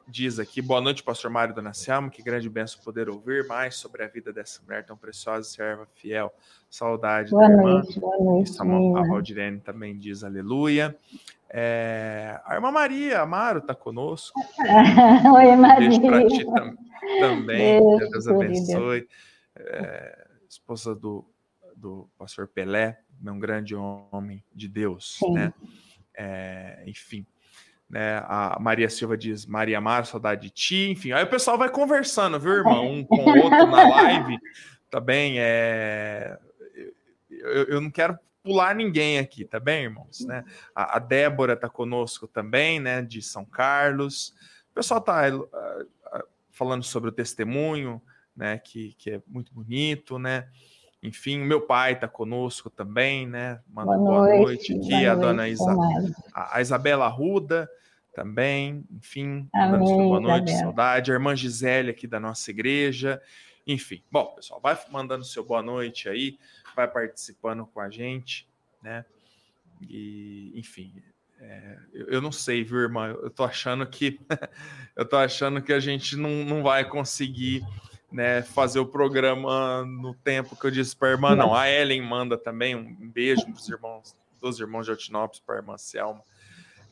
[0.05, 3.75] diz aqui: boa noite, pastor Mário e dona Selma, que grande bênção poder ouvir mais
[3.75, 6.33] sobre a vida dessa mulher tão preciosa e serva fiel.
[6.69, 7.73] Saudade boa da irmã.
[7.75, 8.61] Noite, boa noite.
[8.61, 10.95] A Valdirene também diz aleluia.
[11.49, 14.39] É, a irmã Maria Amaro está conosco.
[15.33, 15.89] Oi, Maria.
[15.89, 16.77] Beijo para ti tam,
[17.19, 17.79] também.
[17.79, 19.07] Deus, Deus abençoe.
[19.55, 21.25] É, esposa do,
[21.79, 25.33] do pastor Pelé, um grande homem de Deus, Sim.
[25.33, 25.53] né?
[26.15, 27.25] É, enfim.
[27.89, 31.11] Né, a Maria Silva diz, Maria Amaro, saudade de ti, enfim.
[31.11, 32.91] Aí o pessoal vai conversando, viu, irmão?
[32.91, 34.37] Um com o outro na live.
[34.91, 36.37] Tá é.
[37.29, 40.25] Eu, eu não quero pular ninguém aqui, tá bem, irmãos?
[40.25, 40.43] Né?
[40.75, 43.01] A, a Débora tá conosco também, né?
[43.01, 44.35] De São Carlos.
[44.71, 48.01] O pessoal tá uh, falando sobre o testemunho,
[48.35, 48.59] né?
[48.59, 50.47] Que, que é muito bonito, né?
[51.01, 53.61] Enfim, meu pai está conosco também, né?
[53.69, 55.75] Manda boa, boa noite, aqui, boa a noite, dona Isa,
[56.33, 57.69] a, a, Isabela Ruda
[58.13, 61.11] também, enfim, mandando boa noite, saudade.
[61.11, 63.21] A irmã Gisele aqui da nossa igreja.
[63.65, 66.37] Enfim, bom, pessoal, vai mandando seu boa noite aí
[66.79, 68.47] vai participando com a gente,
[68.81, 69.03] né?
[69.81, 70.93] E, enfim,
[71.39, 73.07] é, eu, eu, não sei, viu, irmã?
[73.09, 74.19] Eu tô achando que
[74.95, 77.65] eu tô achando que a gente não, não vai conseguir
[78.11, 81.53] né, fazer o programa no tempo que eu disse para a irmã, não.
[81.53, 85.57] A Ellen manda também um beijo para os irmãos, dos irmãos de Altinópolis, para a
[85.59, 86.21] irmã Selma.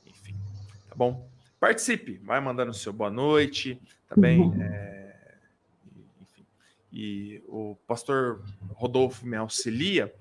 [0.06, 0.36] Enfim,
[0.90, 1.28] tá bom?
[1.60, 4.38] Participe, vai mandando seu boa noite, também.
[4.38, 4.62] Tá uhum.
[4.62, 5.08] É,
[6.92, 10.14] e o pastor Rodolfo me auxilia,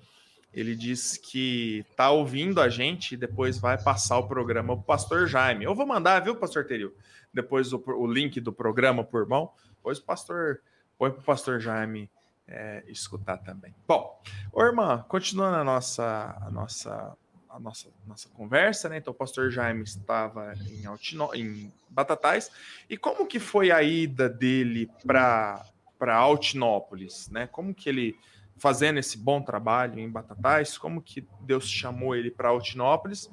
[0.52, 4.84] Ele diz que tá ouvindo a gente e depois vai passar o programa para o
[4.84, 5.64] pastor Jaime.
[5.64, 6.94] Eu vou mandar, viu, pastor Teril?
[7.32, 9.50] Depois o, o link do programa por mão.
[9.76, 10.60] Depois o pastor
[10.98, 12.10] põe para o pastor Jaime
[12.48, 13.74] é, escutar também.
[13.86, 14.20] Bom,
[14.52, 17.16] ô, irmã, continuando a nossa, a nossa,
[17.50, 18.98] a nossa, nossa conversa, né?
[18.98, 22.50] Então, o pastor Jaime estava em, Altino, em Batatais.
[22.88, 25.64] E como que foi a ida dele para
[26.00, 27.46] Altinópolis, né?
[27.46, 28.18] Como que ele
[28.58, 33.30] fazendo esse bom trabalho em Batatais, como que Deus chamou ele para Altinópolis.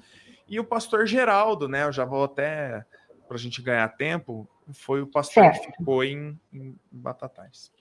[0.47, 1.83] E o pastor Geraldo, né?
[1.85, 2.85] Eu já vou até
[3.27, 5.71] para a gente ganhar tempo, foi o pastor certo.
[5.71, 7.71] que ficou em, em Batatais.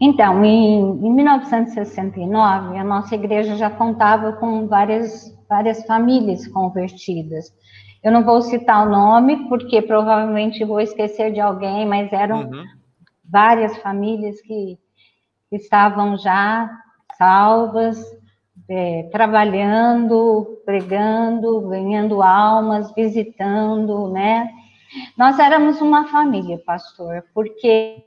[0.00, 7.54] Então, em, em, 1969, a nossa igreja já contava com várias, várias famílias convertidas.
[8.02, 12.64] Eu não vou citar o nome, porque provavelmente vou esquecer de alguém, mas eram uhum.
[13.24, 14.78] várias famílias que
[15.52, 16.70] estavam já
[17.18, 18.02] salvas,
[18.70, 24.48] é, trabalhando, pregando, ganhando almas, visitando, né?
[25.18, 28.04] Nós éramos uma família, pastor, porque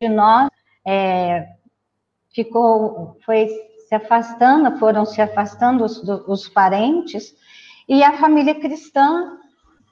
[0.00, 0.50] de nós
[0.86, 1.48] é,
[2.34, 3.48] ficou, foi
[3.88, 7.34] se afastando, foram se afastando os, os parentes,
[7.88, 9.38] e a família cristã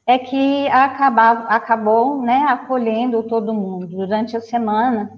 [0.06, 5.10] é que acabava, acabou né, acolhendo todo mundo durante a semana.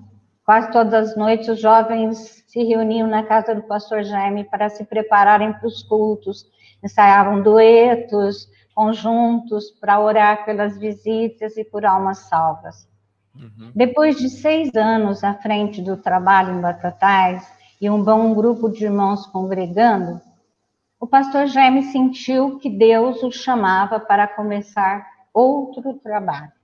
[0.48, 4.82] Quase todas as noites os jovens se reuniam na casa do pastor Jaime para se
[4.82, 6.46] prepararem para os cultos,
[6.82, 12.88] ensaiavam duetos, conjuntos, para orar pelas visitas e por almas salvas.
[13.36, 13.72] Uhum.
[13.74, 17.46] Depois de seis anos à frente do trabalho em Batatais
[17.78, 20.18] e um bom grupo de irmãos congregando,
[20.98, 26.57] o pastor Jaime sentiu que Deus o chamava para começar outro trabalho.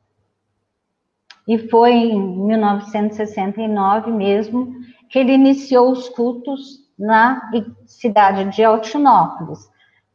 [1.46, 4.72] E foi em 1969 mesmo
[5.10, 7.50] que ele iniciou os cultos na
[7.86, 9.68] cidade de Altinópolis.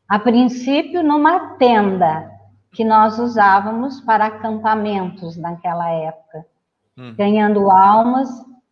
[0.08, 2.32] A princípio, numa tenda
[2.72, 6.46] que nós usávamos para acampamentos naquela época,
[6.98, 7.13] uhum.
[7.15, 8.30] ganhando almas,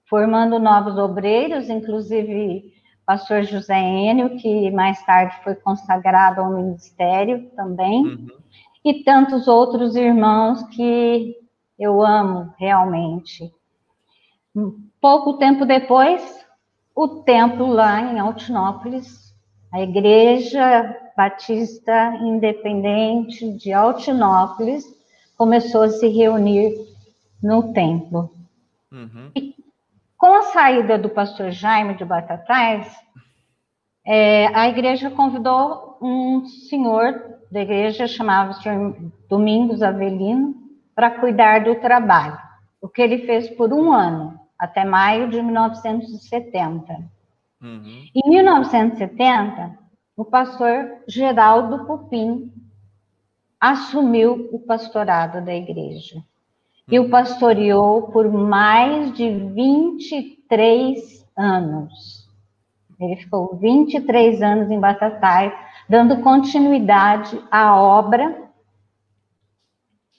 [0.10, 2.74] formando novos obreiros, inclusive
[3.06, 8.28] pastor José Enio, que mais tarde foi consagrado ao ministério também, uhum.
[8.84, 11.36] e tantos outros irmãos que
[11.78, 13.52] eu amo realmente.
[15.00, 16.46] Pouco tempo depois,
[16.96, 19.34] o templo lá em Altinópolis,
[19.72, 24.86] a Igreja Batista Independente de Altinópolis,
[25.38, 26.74] começou a se reunir
[27.42, 28.32] no templo.
[28.92, 29.32] Uhum.
[29.36, 29.56] E
[30.18, 32.92] com a saída do pastor Jaime de Batatais,
[34.04, 38.68] é, a igreja convidou um senhor da igreja, chamava-se
[39.30, 40.67] Domingos Avelino,
[40.98, 42.40] para cuidar do trabalho,
[42.82, 46.92] o que ele fez por um ano, até maio de 1970.
[47.62, 48.04] Uhum.
[48.16, 49.78] Em 1970,
[50.16, 52.52] o pastor Geraldo Pupim
[53.62, 56.24] assumiu o pastorado da igreja.
[56.90, 57.10] E o uhum.
[57.12, 62.28] pastoreou por mais de 23 anos.
[63.00, 65.54] Ele ficou 23 anos em Batatais,
[65.88, 68.47] dando continuidade à obra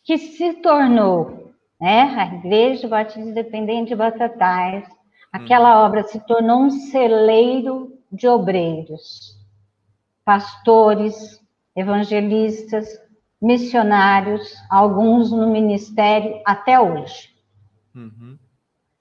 [0.09, 4.89] que se tornou, né, a Igreja Batista Independente de Batatais,
[5.31, 5.85] aquela hum.
[5.85, 9.39] obra se tornou um celeiro de obreiros,
[10.25, 11.45] pastores,
[11.77, 12.89] evangelistas,
[13.39, 17.29] missionários, alguns no ministério até hoje.
[17.95, 18.39] Uhum.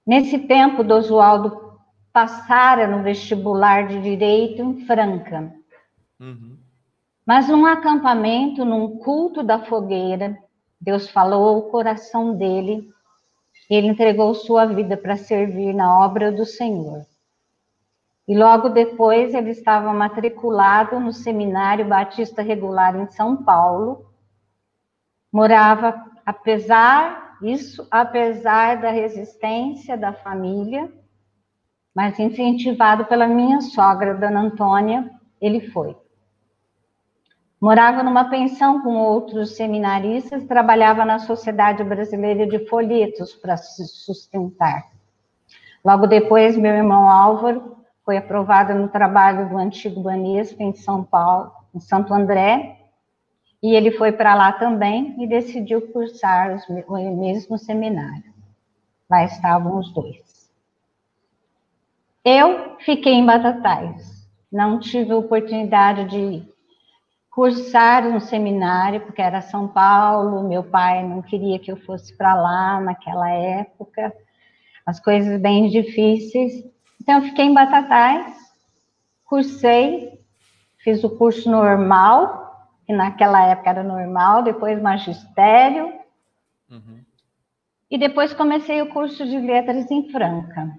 [0.06, 1.80] Nesse tempo, Dosualdo
[2.12, 5.54] passara no vestibular de Direito em Franca.
[6.20, 6.58] Uhum.
[7.26, 10.38] Mas num acampamento, num culto da fogueira,
[10.80, 12.88] Deus falou ao coração dele,
[13.70, 17.06] ele entregou sua vida para servir na obra do Senhor.
[18.28, 24.06] E logo depois ele estava matriculado no Seminário Batista Regular em São Paulo.
[25.32, 30.92] Morava, apesar isso, apesar da resistência da família,
[31.96, 35.10] mas incentivado pela minha sogra, Dona Antônia,
[35.42, 35.96] ele foi.
[37.60, 44.84] Morava numa pensão com outros seminaristas, trabalhava na Sociedade Brasileira de Folhetos para se sustentar.
[45.84, 51.52] Logo depois, meu irmão Álvaro foi aprovado no trabalho do antigo Banespa em São Paulo,
[51.74, 52.78] em Santo André,
[53.62, 58.34] e ele foi para lá também e decidiu cursar o mesmo seminário.
[59.10, 60.52] Lá estavam os dois.
[62.24, 66.57] Eu fiquei em Batatais, não tive oportunidade de
[67.38, 72.34] cursar um seminário, porque era São Paulo, meu pai não queria que eu fosse para
[72.34, 74.12] lá naquela época,
[74.84, 76.66] as coisas bem difíceis.
[77.00, 78.36] Então, eu fiquei em Batatais,
[79.24, 80.20] cursei,
[80.80, 85.94] fiz o curso normal, que naquela época era normal, depois magistério,
[86.72, 87.04] uhum.
[87.88, 90.76] e depois comecei o curso de letras em Franca.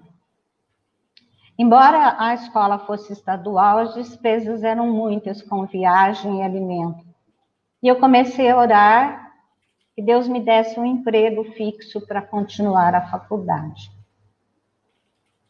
[1.59, 7.03] Embora a escola fosse estadual, as despesas eram muitas com viagem e alimento.
[7.83, 9.33] E eu comecei a orar
[9.93, 13.91] que Deus me desse um emprego fixo para continuar a faculdade.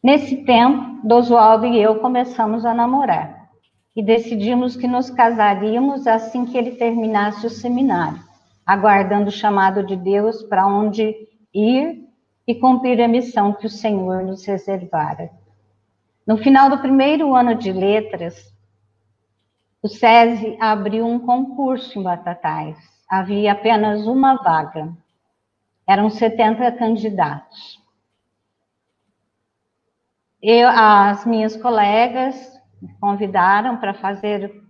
[0.02, 3.48] Nesse tempo, Dosualdo e eu começamos a namorar
[3.94, 8.18] e decidimos que nos casaríamos assim que ele terminasse o seminário,
[8.66, 11.14] aguardando o chamado de Deus para onde
[11.54, 12.04] ir
[12.48, 15.38] e cumprir a missão que o Senhor nos reservara.
[16.26, 18.54] No final do primeiro ano de letras,
[19.82, 22.76] o SESI abriu um concurso em Batatais.
[23.08, 24.92] Havia apenas uma vaga.
[25.86, 27.80] Eram 70 candidatos.
[30.42, 34.62] Eu, as minhas colegas me convidaram para fazer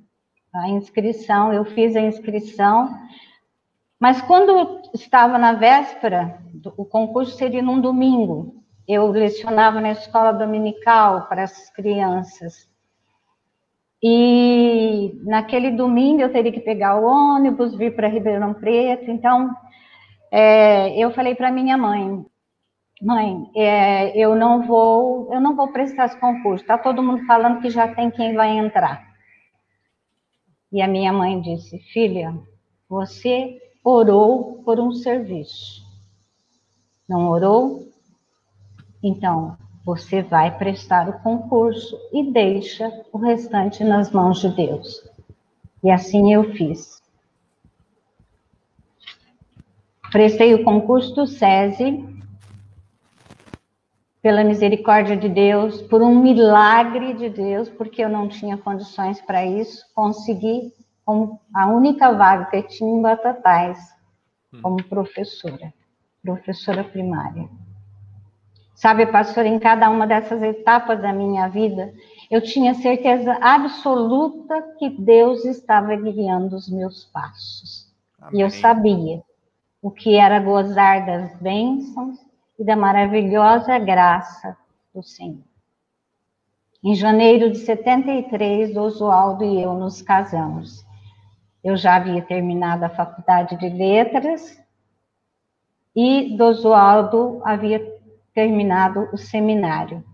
[0.52, 2.98] a inscrição, eu fiz a inscrição,
[3.98, 6.42] mas quando estava na véspera,
[6.76, 8.59] o concurso seria num domingo,
[8.92, 12.68] eu lecionava na escola dominical para as crianças.
[14.02, 19.10] E naquele domingo eu teria que pegar o ônibus, vir para Ribeirão Preto.
[19.10, 19.54] Então,
[20.32, 22.24] é, eu falei para minha mãe,
[23.00, 26.64] mãe, é, eu não vou, eu não vou prestar esse concurso.
[26.64, 29.08] Está todo mundo falando que já tem quem vai entrar.
[30.72, 32.34] E a minha mãe disse, filha,
[32.88, 35.82] você orou por um serviço.
[37.08, 37.89] Não orou
[39.02, 45.02] então, você vai prestar o concurso e deixa o restante nas mãos de Deus.
[45.82, 47.00] E assim eu fiz.
[50.12, 52.04] Prestei o concurso do SESI,
[54.20, 59.46] pela misericórdia de Deus, por um milagre de Deus, porque eu não tinha condições para
[59.46, 60.74] isso, consegui
[61.54, 63.78] a única vaga que tinha em Batatais,
[64.62, 65.72] como professora,
[66.22, 67.48] professora primária.
[68.80, 71.92] Sabe, pastor, em cada uma dessas etapas da minha vida,
[72.30, 77.92] eu tinha certeza absoluta que Deus estava guiando os meus passos.
[78.18, 78.40] Amém.
[78.40, 79.22] E eu sabia
[79.82, 82.16] o que era gozar das bênçãos
[82.58, 84.56] e da maravilhosa graça
[84.94, 85.44] do Senhor.
[86.82, 90.86] Em janeiro de 73, Oswaldo e eu nos casamos.
[91.62, 94.58] Eu já havia terminado a faculdade de letras
[95.94, 97.99] e Oswaldo havia
[98.34, 100.04] terminado o seminário.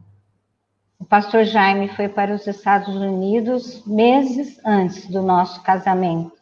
[0.99, 6.33] O pastor Jaime foi para os Estados Unidos meses antes do nosso casamento,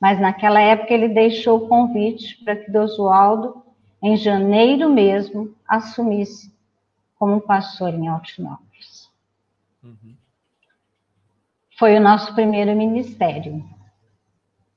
[0.00, 3.62] mas naquela época ele deixou o convite para que Dosualdo,
[4.02, 6.54] em janeiro mesmo, assumisse
[7.18, 9.10] como pastor em Altinópolis.
[9.82, 10.14] Uhum.
[11.78, 13.64] Foi o nosso primeiro ministério.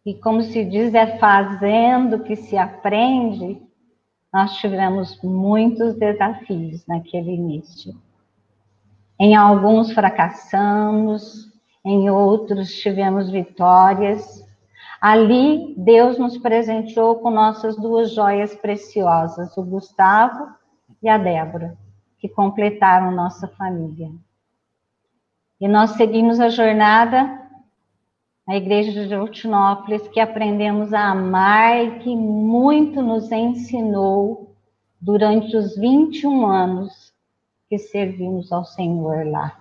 [0.06, 3.62] E como se diz, é fazendo que se aprende
[4.32, 7.94] nós tivemos muitos desafios naquele início.
[9.20, 11.52] Em alguns fracassamos,
[11.84, 14.46] em outros tivemos vitórias.
[15.02, 20.48] Ali, Deus nos presenteou com nossas duas joias preciosas, o Gustavo
[21.02, 21.78] e a Débora,
[22.20, 24.12] que completaram nossa família.
[25.60, 27.39] E nós seguimos a jornada
[28.50, 34.56] na igreja de Altinópolis, que aprendemos a amar e que muito nos ensinou
[35.00, 37.14] durante os 21 anos
[37.70, 39.56] que servimos ao Senhor lá.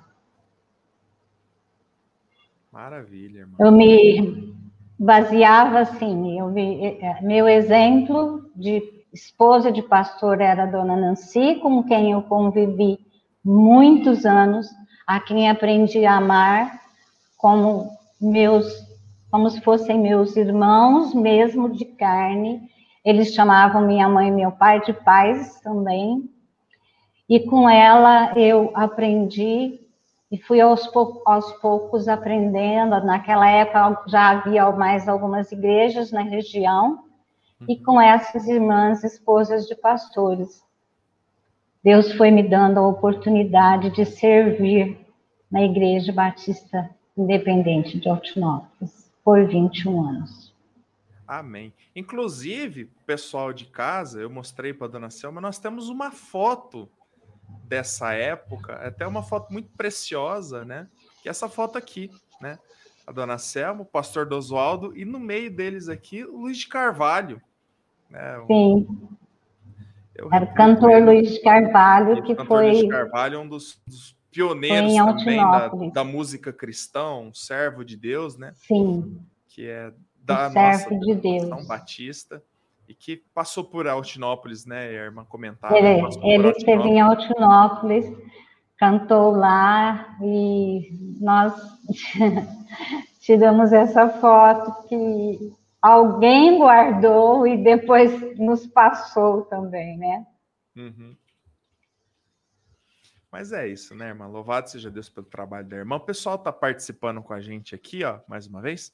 [2.72, 3.57] Maravilha, irmão.
[3.59, 4.55] Eu me
[4.99, 8.82] baseava assim, eu me, é, meu exemplo de
[9.12, 12.99] esposa de pastor era a dona Nancy, com quem eu convivi
[13.45, 14.66] muitos anos,
[15.07, 16.80] a quem aprendi a amar
[17.36, 18.66] como meus,
[19.31, 22.62] como se fossem meus irmãos, mesmo de carne.
[23.05, 26.29] Eles chamavam minha mãe e meu pai de pais também.
[27.29, 29.81] E com ela eu aprendi
[30.31, 33.05] e fui aos, pou aos poucos aprendendo.
[33.05, 37.05] Naquela época já havia mais algumas igrejas na região,
[37.66, 40.62] e com essas irmãs, esposas de pastores.
[41.83, 45.07] Deus foi me dando a oportunidade de servir
[45.51, 46.89] na Igreja Batista
[47.19, 50.55] Independente de Altinópolis por 21 anos.
[51.27, 51.75] Amém.
[51.95, 56.89] Inclusive, pessoal de casa, eu mostrei para a dona Selma, nós temos uma foto
[57.64, 60.89] dessa época, até uma foto muito preciosa, né?
[61.23, 62.11] Que é essa foto aqui,
[62.41, 62.59] né?
[63.07, 67.43] A dona Selma, o pastor Dosualdo, e no meio deles aqui, o Luiz de Carvalho.
[68.09, 68.43] Né?
[68.47, 68.87] Sim.
[70.14, 72.71] Eu Era o cantor Luiz de Carvalho, que foi.
[72.71, 77.97] Luiz de Carvalho, um dos, dos pioneiros também da, da, música cristã, um servo de
[77.97, 78.53] Deus, né?
[78.55, 79.18] Sim.
[79.49, 81.66] Que é da um nossa de Deus.
[81.66, 82.43] Batista
[82.89, 84.89] e que passou por Altinópolis, né?
[84.89, 85.76] A irmã comentava.
[85.76, 88.11] Ele, ele esteve em Altinópolis,
[88.79, 91.53] cantou lá e nós
[93.20, 95.53] tiramos essa foto que
[95.83, 100.26] alguém guardou e depois nos passou também, né?
[100.74, 101.14] Uhum.
[103.31, 104.26] Mas é isso, né, irmã?
[104.26, 105.97] Louvado seja Deus pelo trabalho da irmã.
[105.97, 108.93] O pessoal está participando com a gente aqui, ó, mais uma vez,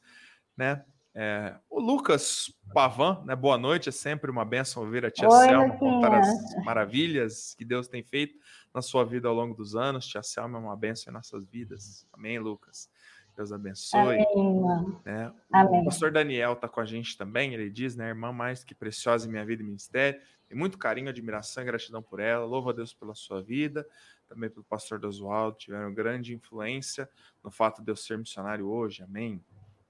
[0.56, 0.84] né?
[1.16, 3.36] É, o Lucas Pavan, né?
[3.36, 6.26] Boa noite, é sempre uma benção ouvir a tia Oi, Selma contar as
[6.64, 8.36] maravilhas que Deus tem feito
[8.74, 10.04] na sua vida ao longo dos anos.
[10.08, 12.04] Tia Selma é uma benção em nossas vidas.
[12.12, 12.90] Amém, Lucas?
[13.36, 14.16] Deus abençoe.
[14.34, 15.32] Amém, né?
[15.52, 15.82] Amém.
[15.82, 17.54] O pastor Daniel está com a gente também.
[17.54, 20.20] Ele diz, né, irmã mais que preciosa em minha vida e ministério.
[20.48, 22.44] Tem muito carinho, admiração e gratidão por ela.
[22.44, 23.86] Louvo a Deus pela sua vida
[24.34, 27.08] também pelo pastor Dosualdo, tiveram grande influência
[27.42, 29.42] no fato de eu ser missionário hoje, amém?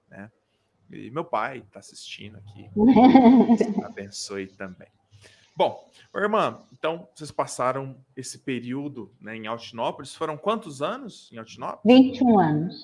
[0.09, 0.31] Né?
[0.91, 2.71] E meu pai está assistindo aqui,
[3.85, 4.89] abençoe também.
[5.57, 11.83] Bom, irmã, então vocês passaram esse período né, em Altinópolis, foram quantos anos em Altinópolis?
[11.85, 12.83] 21 anos.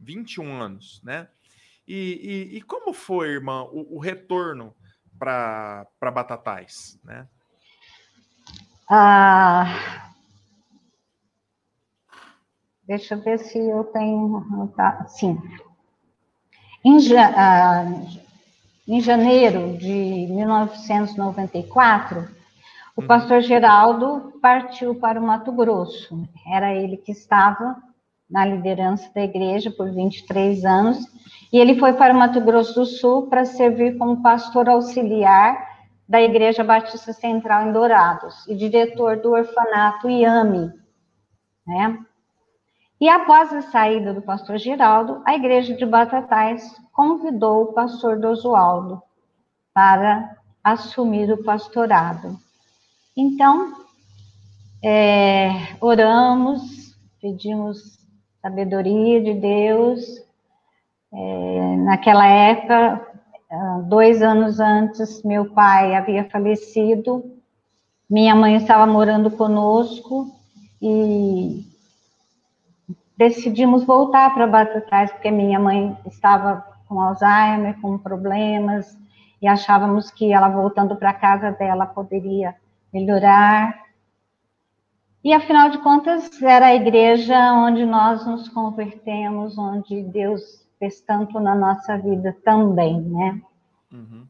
[0.00, 1.28] 21 anos, né?
[1.86, 4.74] E, e, e como foi, irmã, o, o retorno
[5.18, 7.28] para Batatais, né?
[8.90, 10.13] Ah,
[12.86, 14.72] Deixa eu ver se eu tenho.
[14.76, 15.40] Tá, sim.
[16.84, 17.84] Em, ah,
[18.86, 22.28] em janeiro de 1994,
[22.96, 23.06] o uhum.
[23.06, 26.22] pastor Geraldo partiu para o Mato Grosso.
[26.46, 27.76] Era ele que estava
[28.30, 30.98] na liderança da igreja por 23 anos,
[31.52, 35.74] e ele foi para o Mato Grosso do Sul para servir como pastor auxiliar
[36.08, 40.72] da Igreja Batista Central em Dourados e diretor do orfanato IAME,
[41.66, 41.98] né?
[43.04, 49.02] E após a saída do pastor Geraldo, a igreja de Batatais convidou o pastor Dosualdo
[49.74, 52.38] para assumir o pastorado.
[53.14, 53.74] Então,
[54.82, 55.50] é,
[55.82, 57.98] oramos, pedimos
[58.40, 60.00] sabedoria de Deus.
[61.12, 63.06] É, naquela época,
[63.86, 67.22] dois anos antes, meu pai havia falecido,
[68.08, 70.34] minha mãe estava morando conosco
[70.80, 71.73] e
[73.16, 78.98] decidimos voltar para Batatais, porque minha mãe estava com Alzheimer, com problemas,
[79.40, 82.54] e achávamos que ela voltando para casa dela poderia
[82.92, 83.82] melhorar.
[85.22, 91.40] E afinal de contas, era a igreja onde nós nos convertemos, onde Deus fez tanto
[91.40, 93.40] na nossa vida também, né?
[93.92, 94.26] Uhum.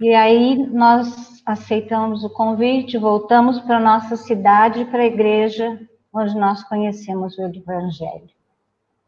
[0.00, 5.78] E aí nós aceitamos o convite, voltamos para nossa cidade, para a igreja
[6.12, 8.30] onde nós conhecemos o Evangelho.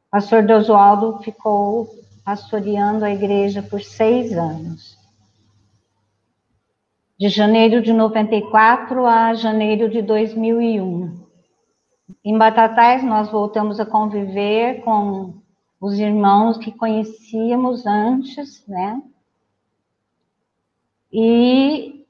[0.09, 1.88] O pastor Dosualdo ficou
[2.24, 4.98] pastoreando a igreja por seis anos.
[7.18, 11.28] De janeiro de 94 a janeiro de 2001.
[12.24, 15.34] Em Batatais, nós voltamos a conviver com
[15.80, 19.03] os irmãos que conhecíamos antes, né?
[21.12, 22.05] E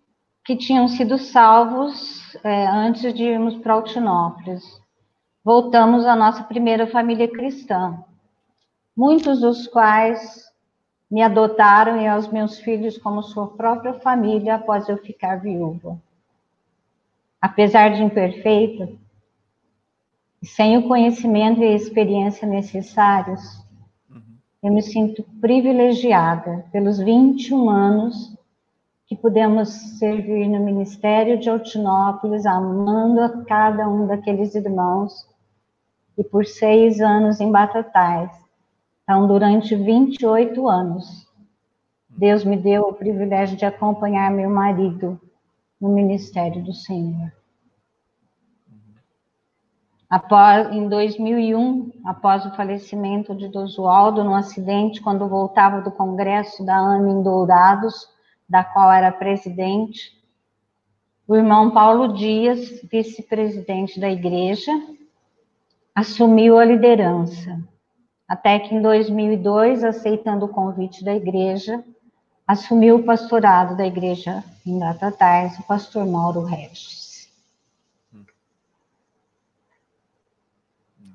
[0.45, 4.80] que tinham sido salvos é, antes de irmos para Altinópolis
[5.45, 7.99] voltamos à nossa primeira família cristã,
[8.97, 10.51] muitos dos quais
[11.11, 15.99] me adotaram e aos meus filhos como sua própria família após eu ficar viúva.
[17.41, 18.89] Apesar de imperfeita,
[20.43, 23.41] sem o conhecimento e a experiência necessários,
[24.11, 24.23] uhum.
[24.63, 28.37] eu me sinto privilegiada pelos 21 anos
[29.07, 35.30] que pudemos servir no Ministério de Altinópolis, amando a cada um daqueles irmãos
[36.21, 38.31] e por seis anos em Batatais.
[39.03, 41.27] Então, durante 28 anos,
[42.11, 45.19] Deus me deu o privilégio de acompanhar meu marido
[45.81, 47.33] no ministério do Senhor.
[50.11, 56.77] Após, em 2001, após o falecimento de Dosualdo, num acidente, quando voltava do congresso da
[56.77, 58.07] AME em Dourados,
[58.47, 60.21] da qual era presidente,
[61.27, 64.71] o irmão Paulo Dias, vice-presidente da igreja,
[65.95, 67.63] assumiu a liderança,
[68.29, 71.85] até que em 2002, aceitando o convite da igreja,
[72.47, 77.33] assumiu o pastorado da igreja em Batatais, o pastor Mauro Regis.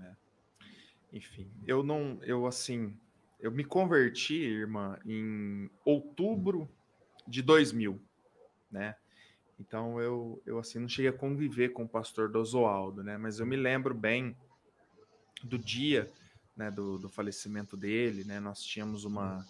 [0.01, 0.11] É.
[1.13, 2.95] Enfim, eu não, eu assim,
[3.39, 6.69] eu me converti, irmã, em outubro
[7.27, 7.99] de 2000,
[8.71, 8.95] né?
[9.59, 13.17] Então eu, eu assim não cheguei a conviver com o pastor Dozoaldo, né?
[13.17, 14.35] Mas eu me lembro bem
[15.45, 16.11] do dia
[16.55, 18.39] né, do, do falecimento dele, né?
[18.39, 19.45] Nós tínhamos uma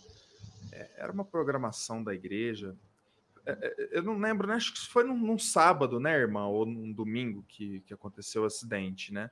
[0.71, 2.75] é, era uma programação da igreja.
[3.45, 4.55] É, é, eu não lembro, né?
[4.55, 8.45] Acho que foi num, num, sábado, né, irmã, ou num domingo que, que aconteceu o
[8.45, 9.29] acidente, né?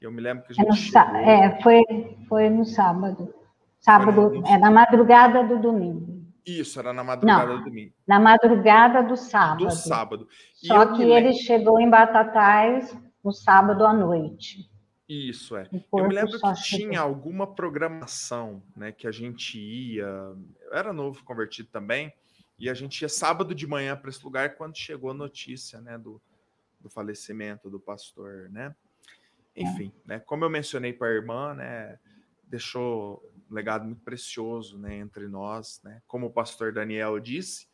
[0.00, 0.68] Eu me lembro que a gente.
[0.68, 1.16] É, chegou...
[1.16, 1.82] é foi,
[2.28, 3.34] foi no sábado.
[3.80, 4.46] Sábado, no...
[4.46, 6.20] é na madrugada do domingo.
[6.44, 7.92] Isso, era na madrugada Não, do domingo.
[8.06, 9.64] Na madrugada do sábado.
[9.64, 10.28] Do sábado.
[10.62, 14.69] E Só que ele chegou em Batatais no sábado à noite.
[15.12, 15.68] Isso, é.
[15.72, 20.04] Eu me lembro que tinha alguma programação, né, que a gente ia.
[20.04, 22.14] Eu era novo convertido também,
[22.56, 25.98] e a gente ia sábado de manhã para esse lugar quando chegou a notícia, né,
[25.98, 26.22] do,
[26.78, 28.72] do falecimento do pastor, né?
[29.56, 30.08] Enfim, é.
[30.10, 31.98] né, como eu mencionei para a irmã, né,
[32.44, 36.00] deixou um legado muito precioso né, entre nós, né?
[36.06, 37.66] Como o pastor Daniel disse,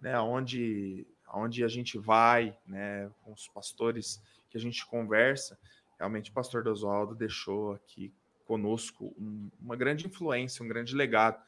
[0.00, 5.58] né, onde, onde a gente vai, né, com os pastores que a gente conversa,
[5.98, 8.12] realmente o pastor Oswaldo deixou aqui
[8.44, 11.42] conosco um, uma grande influência, um grande legado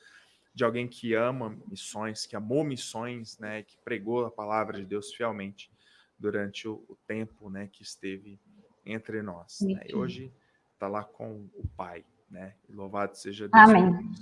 [0.54, 5.14] de alguém que ama missões, que amou missões, né, que pregou a palavra de Deus
[5.14, 5.70] fielmente
[6.18, 8.38] durante o, o tempo, né, que esteve
[8.84, 9.60] entre nós.
[9.60, 9.80] Né?
[9.88, 10.32] E hoje
[10.74, 12.54] está lá com o Pai né?
[12.68, 13.68] E louvado seja Deus.
[13.68, 14.14] Amém.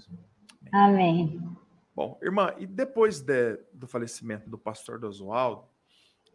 [0.72, 1.56] Amém.
[1.94, 5.64] Bom, irmã, e depois de, do falecimento do pastor Oswaldo,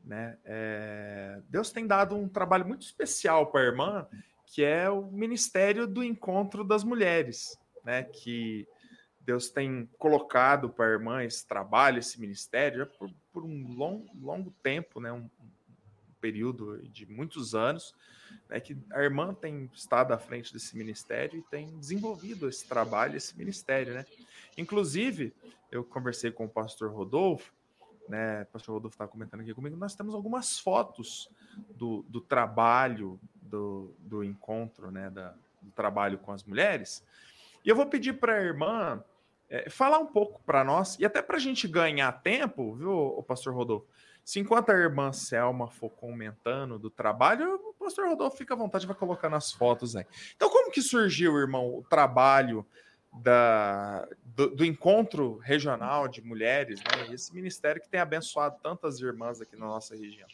[0.03, 4.07] né, é, Deus tem dado um trabalho muito especial para a irmã,
[4.45, 8.67] que é o ministério do encontro das mulheres, né, que
[9.21, 14.51] Deus tem colocado para a irmã esse trabalho, esse ministério, por, por um long, longo
[14.61, 15.29] tempo, né, um,
[16.23, 17.93] período de muitos anos,
[18.49, 23.17] é que a irmã tem estado à frente desse ministério e tem desenvolvido esse trabalho,
[23.17, 24.05] esse ministério, né?
[24.57, 25.33] Inclusive,
[25.69, 27.53] eu conversei com o pastor Rodolfo,
[28.07, 28.43] né?
[28.43, 31.29] O pastor Rodolfo está comentando aqui comigo, nós temos algumas fotos
[31.75, 35.09] do, do trabalho, do, do encontro, né?
[35.09, 37.03] Da, do trabalho com as mulheres.
[37.63, 39.03] E eu vou pedir para a irmã
[39.49, 43.23] é, falar um pouco para nós, e até para a gente ganhar tempo, viu, o
[43.23, 43.87] pastor Rodolfo?
[44.23, 48.87] Se enquanto a irmã Selma for comentando do trabalho, o pastor Rodolfo fica à vontade,
[48.87, 50.05] vai colocando as fotos aí.
[50.35, 52.65] Então, como que surgiu, irmão, o trabalho
[53.21, 57.13] da, do, do encontro regional de mulheres, né?
[57.13, 60.27] Esse ministério que tem abençoado tantas irmãs aqui na nossa região.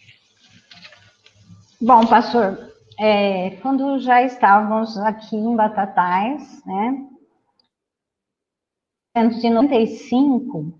[1.81, 7.05] Bom, pastor, é, quando já estávamos aqui em Batatais, né?
[9.15, 10.73] Em 1995,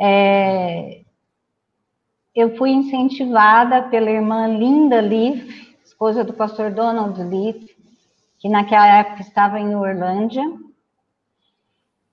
[0.00, 1.02] é,
[2.34, 7.68] eu fui incentivada pela irmã Linda Leaf, esposa do pastor Donald Leaf,
[8.38, 10.44] que naquela época estava em Orlândia,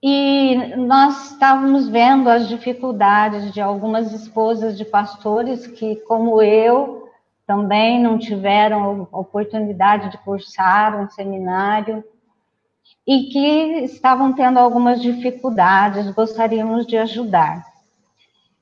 [0.02, 7.10] e nós estávamos vendo as dificuldades de algumas esposas de pastores que, como eu,
[7.48, 12.04] também não tiveram oportunidade de cursar um seminário
[13.08, 17.66] e que estavam tendo algumas dificuldades, gostaríamos de ajudar.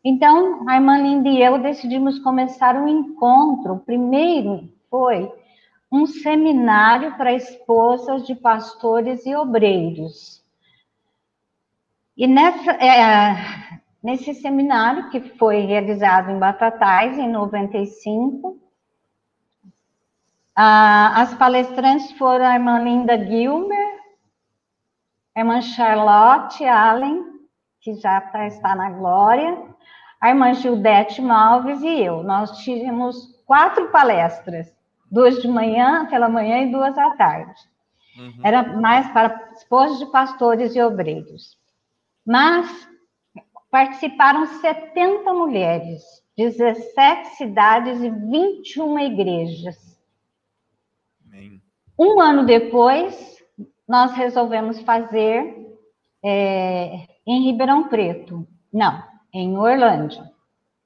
[0.04, 3.74] Então, a irmã Linda e eu decidimos começar um encontro.
[3.74, 5.32] O primeiro foi
[5.92, 10.35] um seminário para esposas de pastores e obreiros.
[12.18, 13.36] E nessa, é,
[14.02, 18.58] nesse seminário, que foi realizado em Batatais, em 95,
[20.56, 24.00] a, as palestrantes foram a irmã Linda Gilmer,
[25.36, 27.22] a irmã Charlotte Allen,
[27.82, 29.62] que já tá, está na glória,
[30.22, 32.24] a irmã Gildete Malves e eu.
[32.24, 34.74] Nós tivemos quatro palestras,
[35.12, 37.62] duas de manhã, pela manhã e duas à tarde.
[38.18, 38.40] Uhum.
[38.42, 41.58] Era mais para esposas de pastores e obreiros.
[42.26, 42.88] Mas
[43.70, 46.02] participaram 70 mulheres,
[46.38, 50.02] 17 cidades e 21 igrejas.
[51.26, 51.62] Amém.
[52.00, 53.38] Um ano depois,
[53.88, 55.56] nós resolvemos fazer
[56.24, 58.48] é, em Ribeirão Preto.
[58.74, 59.04] Não,
[59.34, 60.32] em Orlândia.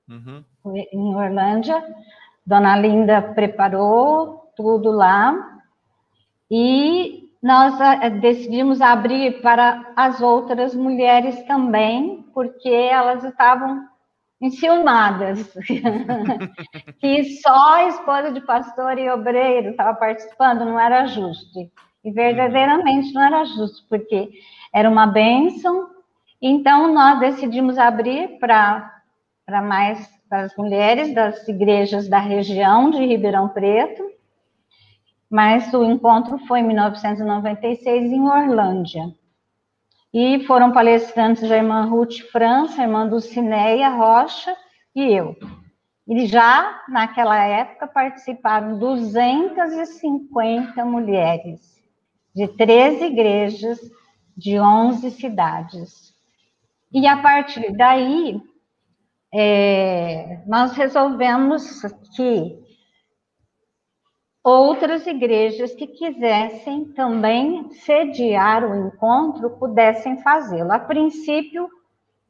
[0.07, 0.43] Uhum.
[0.91, 1.83] Em Orlândia,
[2.45, 5.61] Dona Linda preparou tudo lá
[6.49, 13.87] e nós eh, decidimos abrir para as outras mulheres também, porque elas estavam
[14.41, 15.53] enciumadas,
[16.99, 21.59] que só a esposa de pastor e obreiro estava participando, não era justo.
[22.03, 24.29] E verdadeiramente não era justo, porque
[24.73, 25.89] era uma bênção.
[26.41, 29.01] Então, nós decidimos abrir para
[29.63, 34.08] mais para as mulheres das igrejas da região de Ribeirão Preto,
[35.29, 39.13] mas o encontro foi em 1996 em Orlândia.
[40.11, 44.57] E foram palestrantes a irmã Ruth França, a irmã Dulcineia Rocha
[44.95, 45.35] e eu.
[46.07, 51.79] E já naquela época participaram 250 mulheres
[52.35, 53.79] de 13 igrejas
[54.35, 56.11] de 11 cidades.
[56.91, 58.41] E a partir daí,
[59.31, 61.83] é, nós resolvemos
[62.15, 62.57] que
[64.43, 70.71] outras igrejas que quisessem também sediar o encontro pudessem fazê-lo.
[70.71, 71.69] A princípio,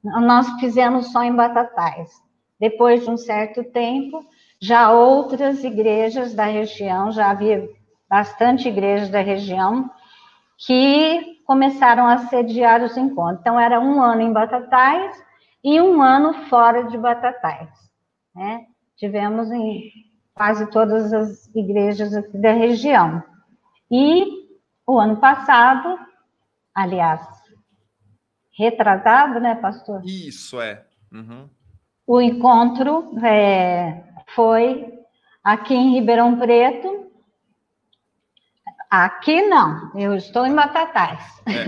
[0.03, 2.11] nós fizemos só em Batatais.
[2.59, 4.25] Depois de um certo tempo,
[4.59, 7.69] já outras igrejas da região, já havia
[8.09, 9.89] bastante igrejas da região,
[10.57, 13.39] que começaram a sediar os encontros.
[13.39, 15.23] Então, era um ano em Batatais
[15.63, 17.69] e um ano fora de Batatais.
[18.35, 18.65] Né?
[18.97, 20.08] Tivemos em
[20.39, 23.21] quase todas as igrejas aqui da região.
[23.91, 24.47] E
[24.87, 25.99] o ano passado,
[26.73, 27.19] aliás,
[28.57, 30.01] retrasado, né, pastor?
[30.05, 30.85] Isso, é.
[31.11, 31.49] Uhum.
[32.07, 34.01] O encontro é,
[34.33, 34.97] foi
[35.43, 37.11] aqui em Ribeirão Preto.
[38.89, 41.21] Aqui não, eu estou em Batatais.
[41.47, 41.65] É,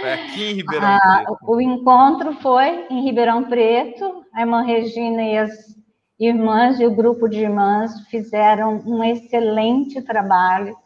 [0.00, 1.36] foi aqui em Ribeirão ah, Preto.
[1.42, 5.77] O encontro foi em Ribeirão Preto, a irmã Regina e as
[6.18, 10.76] irmãs e o grupo de irmãs fizeram um excelente trabalho,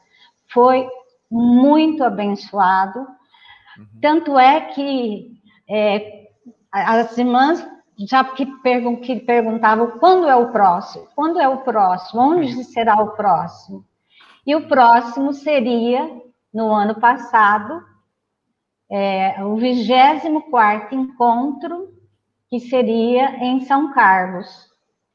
[0.52, 0.86] foi
[1.30, 2.98] muito abençoado.
[2.98, 3.86] Uhum.
[4.00, 5.32] Tanto é que
[5.68, 6.28] é,
[6.70, 7.66] as irmãs
[7.98, 13.00] já que, pergun que perguntavam quando é o próximo, quando é o próximo, onde será
[13.00, 13.84] o próximo?
[14.46, 16.10] E o próximo seria,
[16.52, 17.82] no ano passado,
[18.90, 21.88] é, o 24 encontro,
[22.48, 24.71] que seria em São Carlos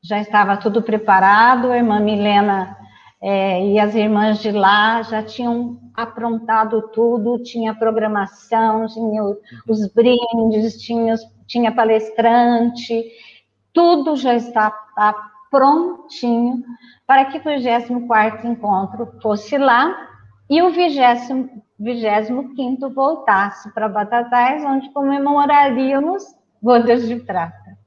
[0.08, 2.78] já estava tudo preparado, a irmã Milena
[3.22, 9.22] é, e as irmãs de lá já tinham aprontado tudo, tinha programação, tinha
[9.68, 11.14] os brindes, tinha,
[11.46, 13.04] tinha palestrante,
[13.74, 14.72] tudo já está
[15.52, 16.64] prontinho
[17.06, 19.94] para que o 24 encontro fosse lá
[20.50, 26.24] e o 25 voltasse para Batatais, onde comemoraríamos
[26.62, 27.78] bodas de prata.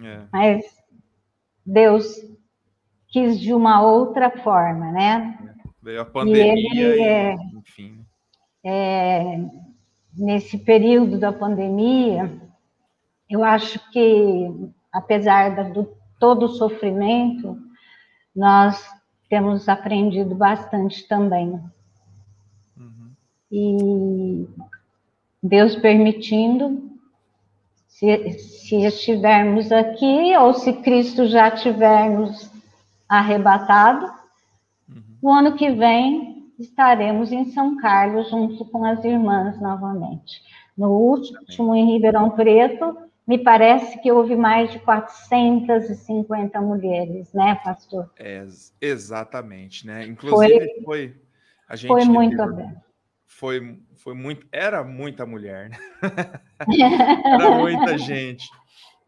[0.00, 0.20] É.
[0.32, 0.83] Mas
[1.64, 2.20] Deus
[3.08, 5.38] quis de uma outra forma, né?
[5.82, 8.04] Veio a pandemia, e ele, é, enfim.
[8.64, 9.38] É,
[10.16, 12.32] nesse período da pandemia,
[13.28, 14.50] eu acho que,
[14.92, 15.86] apesar de
[16.18, 17.58] todo o sofrimento,
[18.34, 18.82] nós
[19.28, 21.60] temos aprendido bastante também.
[22.76, 23.12] Uhum.
[23.50, 24.48] E
[25.42, 26.93] Deus permitindo,
[27.94, 32.50] se, se estivermos aqui, ou se Cristo já tiver nos
[33.08, 34.06] arrebatado,
[34.88, 35.02] uhum.
[35.22, 40.42] o ano que vem estaremos em São Carlos junto com as irmãs novamente.
[40.76, 48.10] No último, em Ribeirão Preto, me parece que houve mais de 450 mulheres, né, pastor?
[48.18, 48.44] É,
[48.80, 50.04] exatamente, né?
[50.04, 51.16] Inclusive foi, foi
[51.68, 52.84] a gente foi muito aberto
[53.34, 55.78] foi, foi muito, era muita mulher, né?
[57.24, 58.46] era muita gente.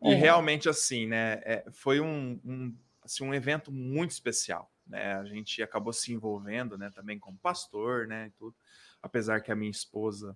[0.02, 0.14] E é.
[0.14, 1.34] realmente assim, né?
[1.44, 2.74] É, foi um, um,
[3.04, 5.16] assim, um evento muito especial, né?
[5.16, 6.88] A gente acabou se envolvendo, né?
[6.94, 8.32] Também como pastor, né?
[8.38, 8.56] Tudo.
[9.02, 10.34] Apesar que a minha esposa,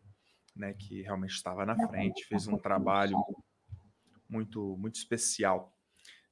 [0.55, 0.75] né?
[0.75, 3.17] Que realmente estava na frente, fez um trabalho
[4.29, 5.75] muito, muito especial.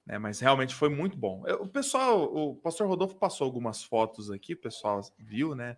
[0.05, 1.43] Né, mas realmente foi muito bom.
[1.61, 5.76] O pessoal, o pastor Rodolfo passou algumas fotos aqui, o pessoal viu, né?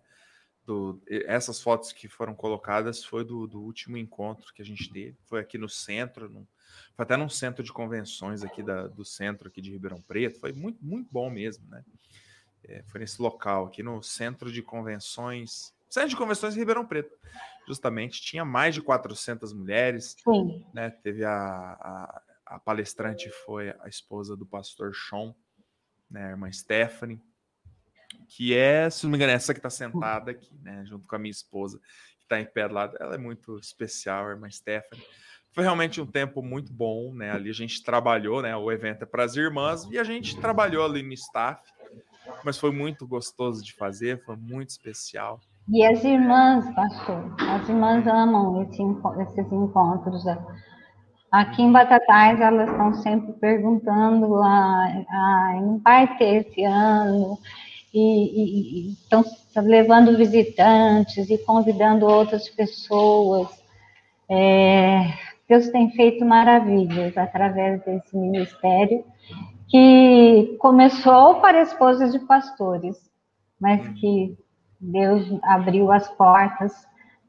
[0.65, 5.17] Do, essas fotos que foram colocadas foi do, do, último encontro que a gente teve,
[5.25, 6.47] foi aqui no centro, no,
[6.95, 10.51] foi até num centro de convenções aqui da, do centro aqui de Ribeirão Preto, foi
[10.53, 11.83] muito, muito bom mesmo, né?
[12.63, 17.17] É, foi nesse local aqui no centro de convenções, centro de convenções de Ribeirão Preto,
[17.67, 20.63] justamente, tinha mais de 400 mulheres, Sim.
[20.73, 20.91] né?
[20.91, 25.33] Teve a, a, a palestrante foi a esposa do pastor Sean,
[26.09, 27.21] né, a irmã Stephanie,
[28.35, 31.19] que é, se não me engano, essa que está sentada aqui, né, junto com a
[31.19, 31.77] minha esposa,
[32.17, 32.95] que está em pé do lado.
[32.97, 35.05] Ela é muito especial, a irmã Stephanie.
[35.51, 37.31] Foi realmente um tempo muito bom, né?
[37.31, 38.55] Ali a gente trabalhou, né?
[38.55, 41.61] O evento é para as irmãs e a gente trabalhou ali no staff,
[42.45, 45.41] mas foi muito gostoso de fazer, foi muito especial.
[45.67, 48.81] E as irmãs, pastor, as irmãs amam esse,
[49.23, 50.23] esses encontros.
[51.33, 57.37] Aqui em Batatais, elas estão sempre perguntando: ah, ah, não vai ter esse ano?
[57.93, 59.23] E, estão
[59.57, 63.47] levando visitantes e convidando outras pessoas.
[64.29, 65.13] É,
[65.47, 69.03] Deus tem feito maravilhas através desse ministério,
[69.67, 72.97] que começou para esposas de pastores,
[73.59, 74.37] mas que
[74.79, 76.73] Deus abriu as portas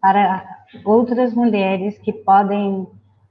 [0.00, 2.86] para outras mulheres que podem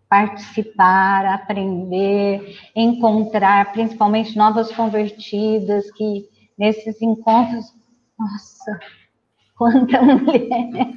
[0.09, 6.25] participar, aprender, encontrar, principalmente novas convertidas, que
[6.57, 7.73] nesses encontros,
[8.17, 8.79] nossa,
[9.55, 10.93] quanta mulher!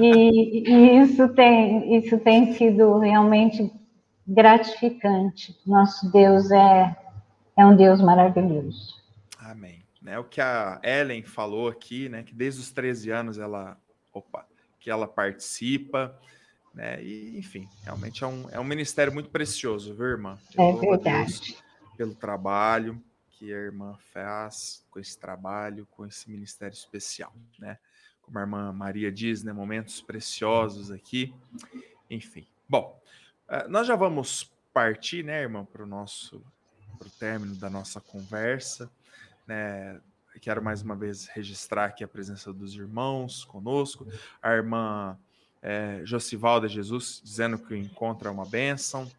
[0.00, 3.72] E, e, isso, tem, isso tem sido realmente
[4.26, 5.58] gratificante.
[5.66, 6.96] Nosso Deus é,
[7.56, 9.00] é um Deus maravilhoso.
[9.38, 9.80] Amém.
[10.06, 12.22] É o que a Ellen falou aqui, né?
[12.22, 13.76] Que desde os 13 anos ela,
[14.12, 14.46] opa,
[14.78, 16.18] que ela participa,
[16.74, 17.02] né?
[17.02, 20.38] E, enfim, realmente é um, é um ministério muito precioso, viu, irmã?
[20.56, 21.56] Eu é verdade.
[21.96, 23.02] pelo trabalho,
[23.40, 27.78] que a irmã faz com esse trabalho, com esse ministério especial, né?
[28.20, 29.50] Como a irmã Maria diz, né?
[29.50, 31.34] Momentos preciosos aqui.
[32.10, 33.00] Enfim, bom,
[33.48, 36.44] eh, nós já vamos partir, né, irmã, para o nosso
[36.98, 38.90] para o término da nossa conversa,
[39.46, 39.98] né?
[40.42, 44.06] Quero mais uma vez registrar aqui a presença dos irmãos conosco,
[44.42, 45.18] a irmã
[45.62, 49.10] é, Josivalda Jesus dizendo que o encontro é uma bênção,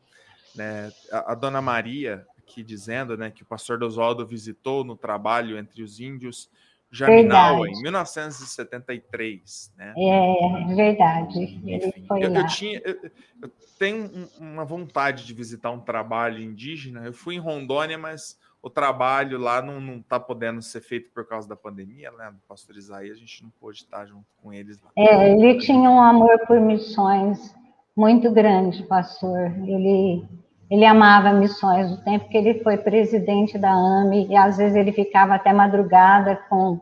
[0.53, 0.93] né?
[1.11, 5.81] A, a dona Maria aqui dizendo né, que o pastor Oswaldo visitou no trabalho entre
[5.81, 6.49] os índios
[6.91, 9.73] Jaminawa, em 1973.
[9.77, 9.93] Né?
[9.97, 11.41] É, verdade.
[11.41, 12.99] Enfim, eu, eu, tinha, eu,
[13.41, 13.49] eu
[13.79, 17.05] tenho uma vontade de visitar um trabalho indígena.
[17.05, 21.47] Eu fui em Rondônia, mas o trabalho lá não está podendo ser feito por causa
[21.47, 22.29] da pandemia, né?
[22.29, 24.91] Do pastor Isaías, a gente não pôde estar junto com eles lá.
[24.97, 27.55] É, ele tinha um amor por missões
[27.95, 29.49] muito grande, pastor.
[29.65, 30.27] Ele
[30.71, 31.91] ele amava missões.
[31.91, 36.37] O tempo que ele foi presidente da AME, e às vezes ele ficava até madrugada
[36.49, 36.79] com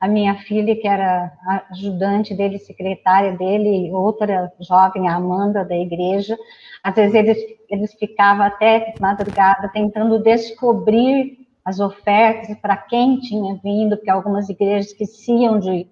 [0.00, 1.30] a minha filha, que era
[1.70, 6.34] ajudante dele, secretária dele, outra jovem, a Amanda, da igreja.
[6.82, 13.96] Às vezes eles, eles ficavam até madrugada tentando descobrir as ofertas para quem tinha vindo,
[13.96, 15.86] porque algumas igrejas esqueciam de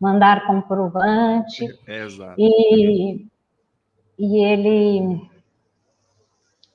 [0.00, 1.68] mandar comprovante.
[1.86, 2.34] É, exato.
[2.36, 3.26] E,
[4.18, 5.29] e ele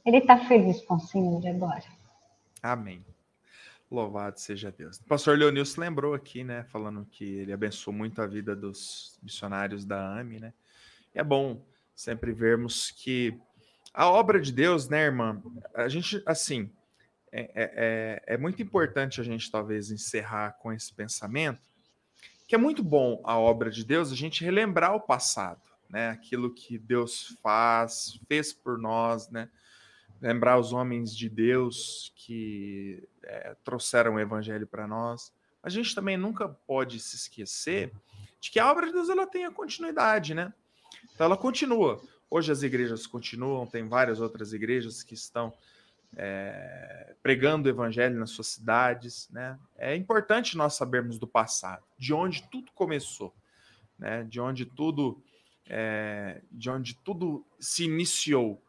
[0.05, 1.83] ele está feliz com o Senhor agora.
[2.61, 3.03] Amém.
[3.89, 4.97] Louvado seja Deus.
[4.97, 9.85] O pastor Leonilson lembrou aqui, né, falando que ele abençoou muito a vida dos missionários
[9.85, 10.53] da AME, né?
[11.13, 11.61] E é bom
[11.95, 13.37] sempre vermos que
[13.93, 15.41] a obra de Deus, né, irmã?
[15.73, 16.69] A gente, assim,
[17.31, 21.61] é, é, é, é muito importante a gente talvez encerrar com esse pensamento,
[22.47, 26.09] que é muito bom a obra de Deus, a gente relembrar o passado, né?
[26.09, 29.49] Aquilo que Deus faz, fez por nós, né?
[30.25, 35.31] Lembrar os homens de Deus que é, trouxeram o evangelho para nós.
[35.61, 37.91] A gente também nunca pode se esquecer
[38.39, 40.51] de que a obra de Deus ela tem a continuidade, né?
[41.13, 42.01] Então ela continua.
[42.27, 45.53] Hoje as igrejas continuam, tem várias outras igrejas que estão
[46.17, 49.59] é, pregando o evangelho nas suas cidades, né?
[49.77, 53.31] É importante nós sabermos do passado, de onde tudo começou,
[53.95, 54.23] né?
[54.23, 55.21] De onde tudo,
[55.67, 58.59] é, de onde tudo se iniciou,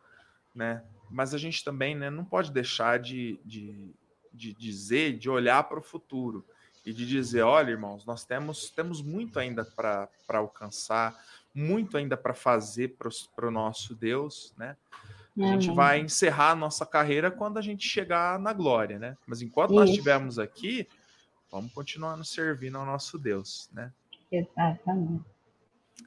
[0.54, 0.84] né?
[1.10, 3.94] Mas a gente também né, não pode deixar de, de,
[4.32, 6.44] de dizer, de olhar para o futuro
[6.84, 11.20] e de dizer: olha, irmãos, nós temos, temos muito ainda para alcançar,
[11.54, 12.96] muito ainda para fazer
[13.34, 14.76] para o nosso Deus, né?
[15.36, 15.60] A uhum.
[15.60, 19.18] gente vai encerrar a nossa carreira quando a gente chegar na glória, né?
[19.26, 19.80] Mas enquanto Isso.
[19.80, 20.88] nós estivermos aqui,
[21.50, 23.92] vamos continuar nos servindo ao nosso Deus, né?
[24.32, 25.24] Exatamente.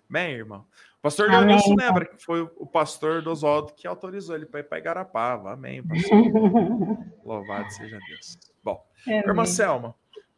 [0.10, 0.66] Bem, irmão.
[1.02, 4.64] Pastor Amém, Leonilson lembra que foi o pastor do Oswaldo que autorizou ele para ir
[4.64, 5.54] para Igarapava.
[5.54, 6.18] Amém, pastor.
[7.24, 8.38] Louvado seja Deus.
[8.62, 9.20] Bom, Amém.
[9.20, 9.96] irmã Selma,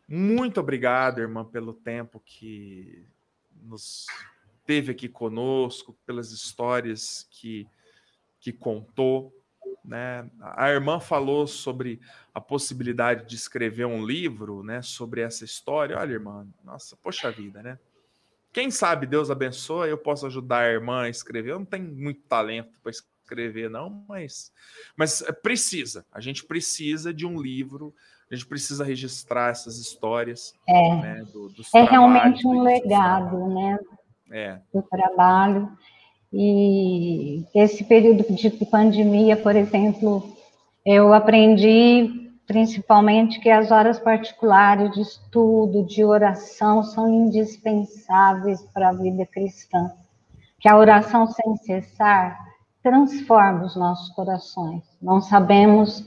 [0.07, 3.07] muito obrigado, irmã, pelo tempo que
[3.63, 4.05] nos
[4.65, 7.67] teve aqui conosco, pelas histórias que,
[8.39, 9.33] que contou.
[9.83, 10.29] Né?
[10.41, 11.99] A irmã falou sobre
[12.33, 15.97] a possibilidade de escrever um livro né, sobre essa história.
[15.97, 17.79] Olha, irmã, nossa, poxa vida, né?
[18.53, 21.51] Quem sabe Deus abençoa, eu posso ajudar a irmã a escrever.
[21.51, 24.51] Eu não tenho muito talento para escrever, não, mas,
[24.95, 26.05] mas é, precisa.
[26.11, 27.93] A gente precisa de um livro,
[28.29, 30.53] a gente precisa registrar essas histórias.
[30.67, 33.79] É, né, do, é realmente um legado, né?
[34.31, 34.59] É.
[34.73, 35.71] Do trabalho.
[36.33, 40.35] E esse período de pandemia, por exemplo,
[40.85, 48.93] eu aprendi principalmente que as horas particulares de estudo, de oração, são indispensáveis para a
[48.93, 49.91] vida cristã.
[50.59, 52.37] Que a oração sem cessar
[52.83, 54.83] transforma os nossos corações.
[55.01, 56.05] Não sabemos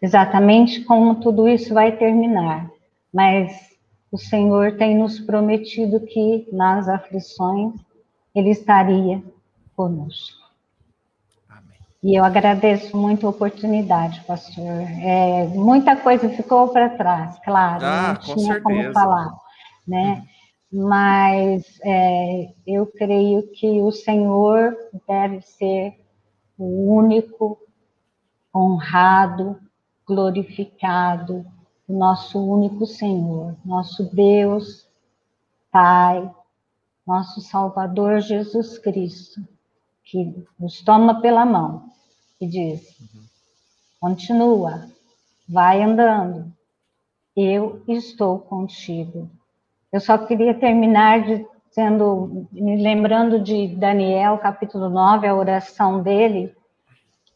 [0.00, 2.70] exatamente como tudo isso vai terminar,
[3.12, 3.74] mas
[4.12, 7.74] o Senhor tem nos prometido que nas aflições
[8.34, 9.22] Ele estaria
[9.74, 10.43] conosco.
[12.04, 14.82] E eu agradeço muito a oportunidade, pastor.
[15.00, 19.32] É, muita coisa ficou para trás, claro, ah, não tinha como falar,
[19.88, 20.22] né?
[20.70, 20.86] Uhum.
[20.86, 24.76] Mas é, eu creio que o Senhor
[25.08, 25.98] deve ser
[26.58, 27.58] o único,
[28.54, 29.58] honrado,
[30.06, 31.46] glorificado,
[31.88, 34.86] o nosso único Senhor, nosso Deus,
[35.72, 36.30] Pai,
[37.06, 39.40] nosso Salvador Jesus Cristo,
[40.04, 41.93] que nos toma pela mão
[42.46, 42.96] diz:
[44.00, 44.88] continua,
[45.48, 46.52] vai andando,
[47.36, 49.30] eu estou contigo.
[49.92, 56.54] Eu só queria terminar dizendo, me lembrando de Daniel, capítulo 9, a oração dele,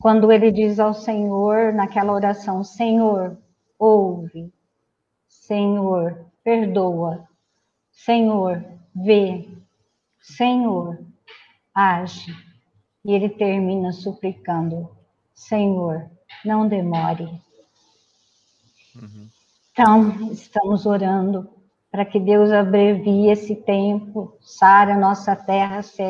[0.00, 3.36] quando ele diz ao Senhor, naquela oração: Senhor,
[3.78, 4.52] ouve,
[5.26, 7.26] Senhor, perdoa,
[7.90, 9.48] Senhor, vê,
[10.20, 10.98] Senhor,
[11.74, 12.32] age.
[13.04, 14.88] E ele termina suplicando:
[15.38, 16.10] Senhor,
[16.44, 17.24] não demore.
[19.00, 19.28] Uhum.
[19.70, 21.48] Então, estamos orando
[21.90, 26.02] para que Deus abrevie esse tempo, sare a nossa terra, se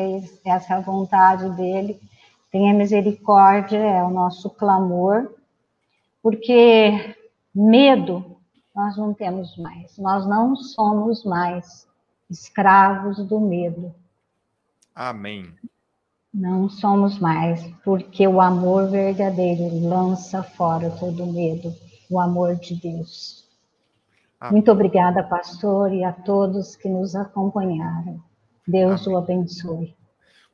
[0.43, 2.01] essa é a vontade dele,
[2.51, 5.31] tenha misericórdia, é o nosso clamor,
[6.23, 7.15] porque
[7.53, 8.35] medo
[8.75, 11.87] nós não temos mais, nós não somos mais
[12.29, 13.93] escravos do medo.
[14.95, 15.53] Amém.
[16.33, 21.73] Não somos mais, porque o amor verdadeiro lança fora todo medo,
[22.09, 23.47] o amor de Deus.
[24.51, 28.23] Muito obrigada, pastor, e a todos que nos acompanharam.
[28.65, 29.15] Deus Amém.
[29.15, 29.97] o abençoe.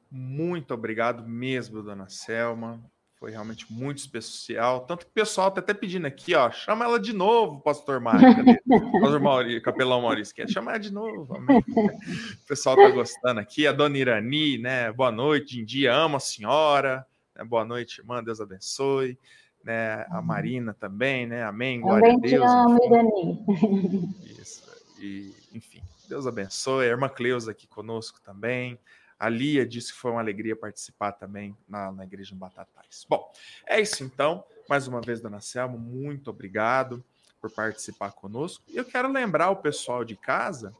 [0.10, 2.80] Muito obrigado mesmo, dona Selma.
[3.20, 4.82] Foi realmente muito especial.
[4.82, 8.22] Tanto que o pessoal está até pedindo aqui, ó, chama ela de novo, pastor Mário.
[9.00, 11.34] pastor Maurício, capelão Maurício, quer chamar de novo.
[11.36, 11.64] Amém.
[11.68, 13.66] O pessoal está gostando aqui.
[13.66, 14.92] A dona Irani, né?
[14.92, 17.06] Boa noite, dia ama a senhora.
[17.34, 17.44] Né?
[17.46, 19.18] Boa noite, irmã, Deus abençoe.
[19.64, 20.06] Né?
[20.10, 21.44] A Marina também, né?
[21.44, 21.80] Amém.
[21.80, 22.32] Glória a Deus.
[22.32, 24.16] Te amo, Irani.
[24.40, 24.64] Isso.
[25.00, 26.86] E, enfim, Deus abençoe.
[26.86, 28.78] A irmã Cleusa aqui conosco também.
[29.20, 33.06] A Lia disse que foi uma alegria participar também na, na Igreja em Batatais.
[33.10, 33.32] Bom,
[33.66, 34.44] é isso então.
[34.68, 37.04] Mais uma vez, Dona Selma, muito obrigado
[37.40, 38.64] por participar conosco.
[38.68, 40.74] E eu quero lembrar o pessoal de casa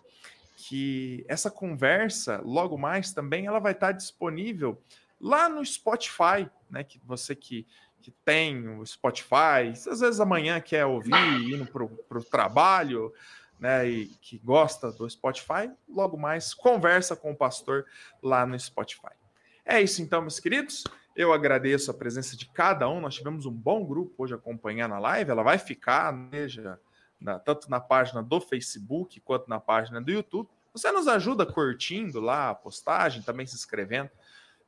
[0.56, 4.82] que essa conversa, logo mais também, ela vai estar disponível
[5.20, 6.84] lá no Spotify, né?
[6.84, 7.68] Que você que,
[8.02, 13.14] que tem o Spotify, às vezes amanhã quer ouvir, indo para o trabalho,
[13.60, 17.86] né, e que gosta do Spotify, logo mais conversa com o pastor
[18.22, 19.14] lá no Spotify.
[19.66, 20.84] É isso então, meus queridos.
[21.16, 23.00] Eu agradeço a presença de cada um.
[23.00, 25.32] Nós tivemos um bom grupo hoje acompanhando a live.
[25.32, 26.14] Ela vai ficar,
[26.48, 26.78] já,
[27.20, 30.50] na, tanto na página do Facebook quanto na página do YouTube.
[30.74, 34.12] Você nos ajuda curtindo lá a postagem, também se inscrevendo.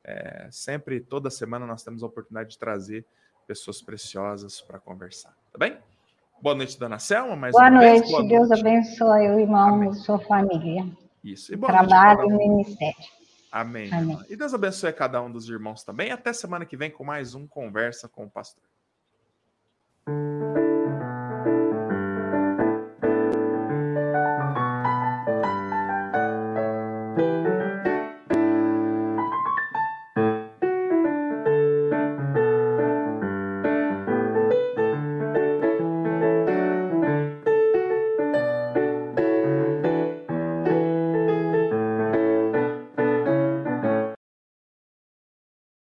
[0.02, 3.04] É, sempre, toda semana, nós temos a oportunidade de trazer
[3.46, 5.36] pessoas preciosas para conversar.
[5.52, 5.78] Tá bem?
[6.40, 7.34] Boa noite, dona Selma.
[7.36, 8.00] Mais boa, noite.
[8.00, 8.60] Vez, boa Deus noite.
[8.60, 9.90] abençoe o irmão Amém.
[9.90, 10.86] e sua família.
[11.22, 11.52] Isso.
[11.52, 13.18] E boa Trabalho noite, e ministério.
[13.50, 13.92] Amém.
[13.92, 14.18] Amém.
[14.28, 16.12] E Deus abençoe cada um dos irmãos também.
[16.12, 18.62] Até semana que vem com mais um Conversa com o Pastor.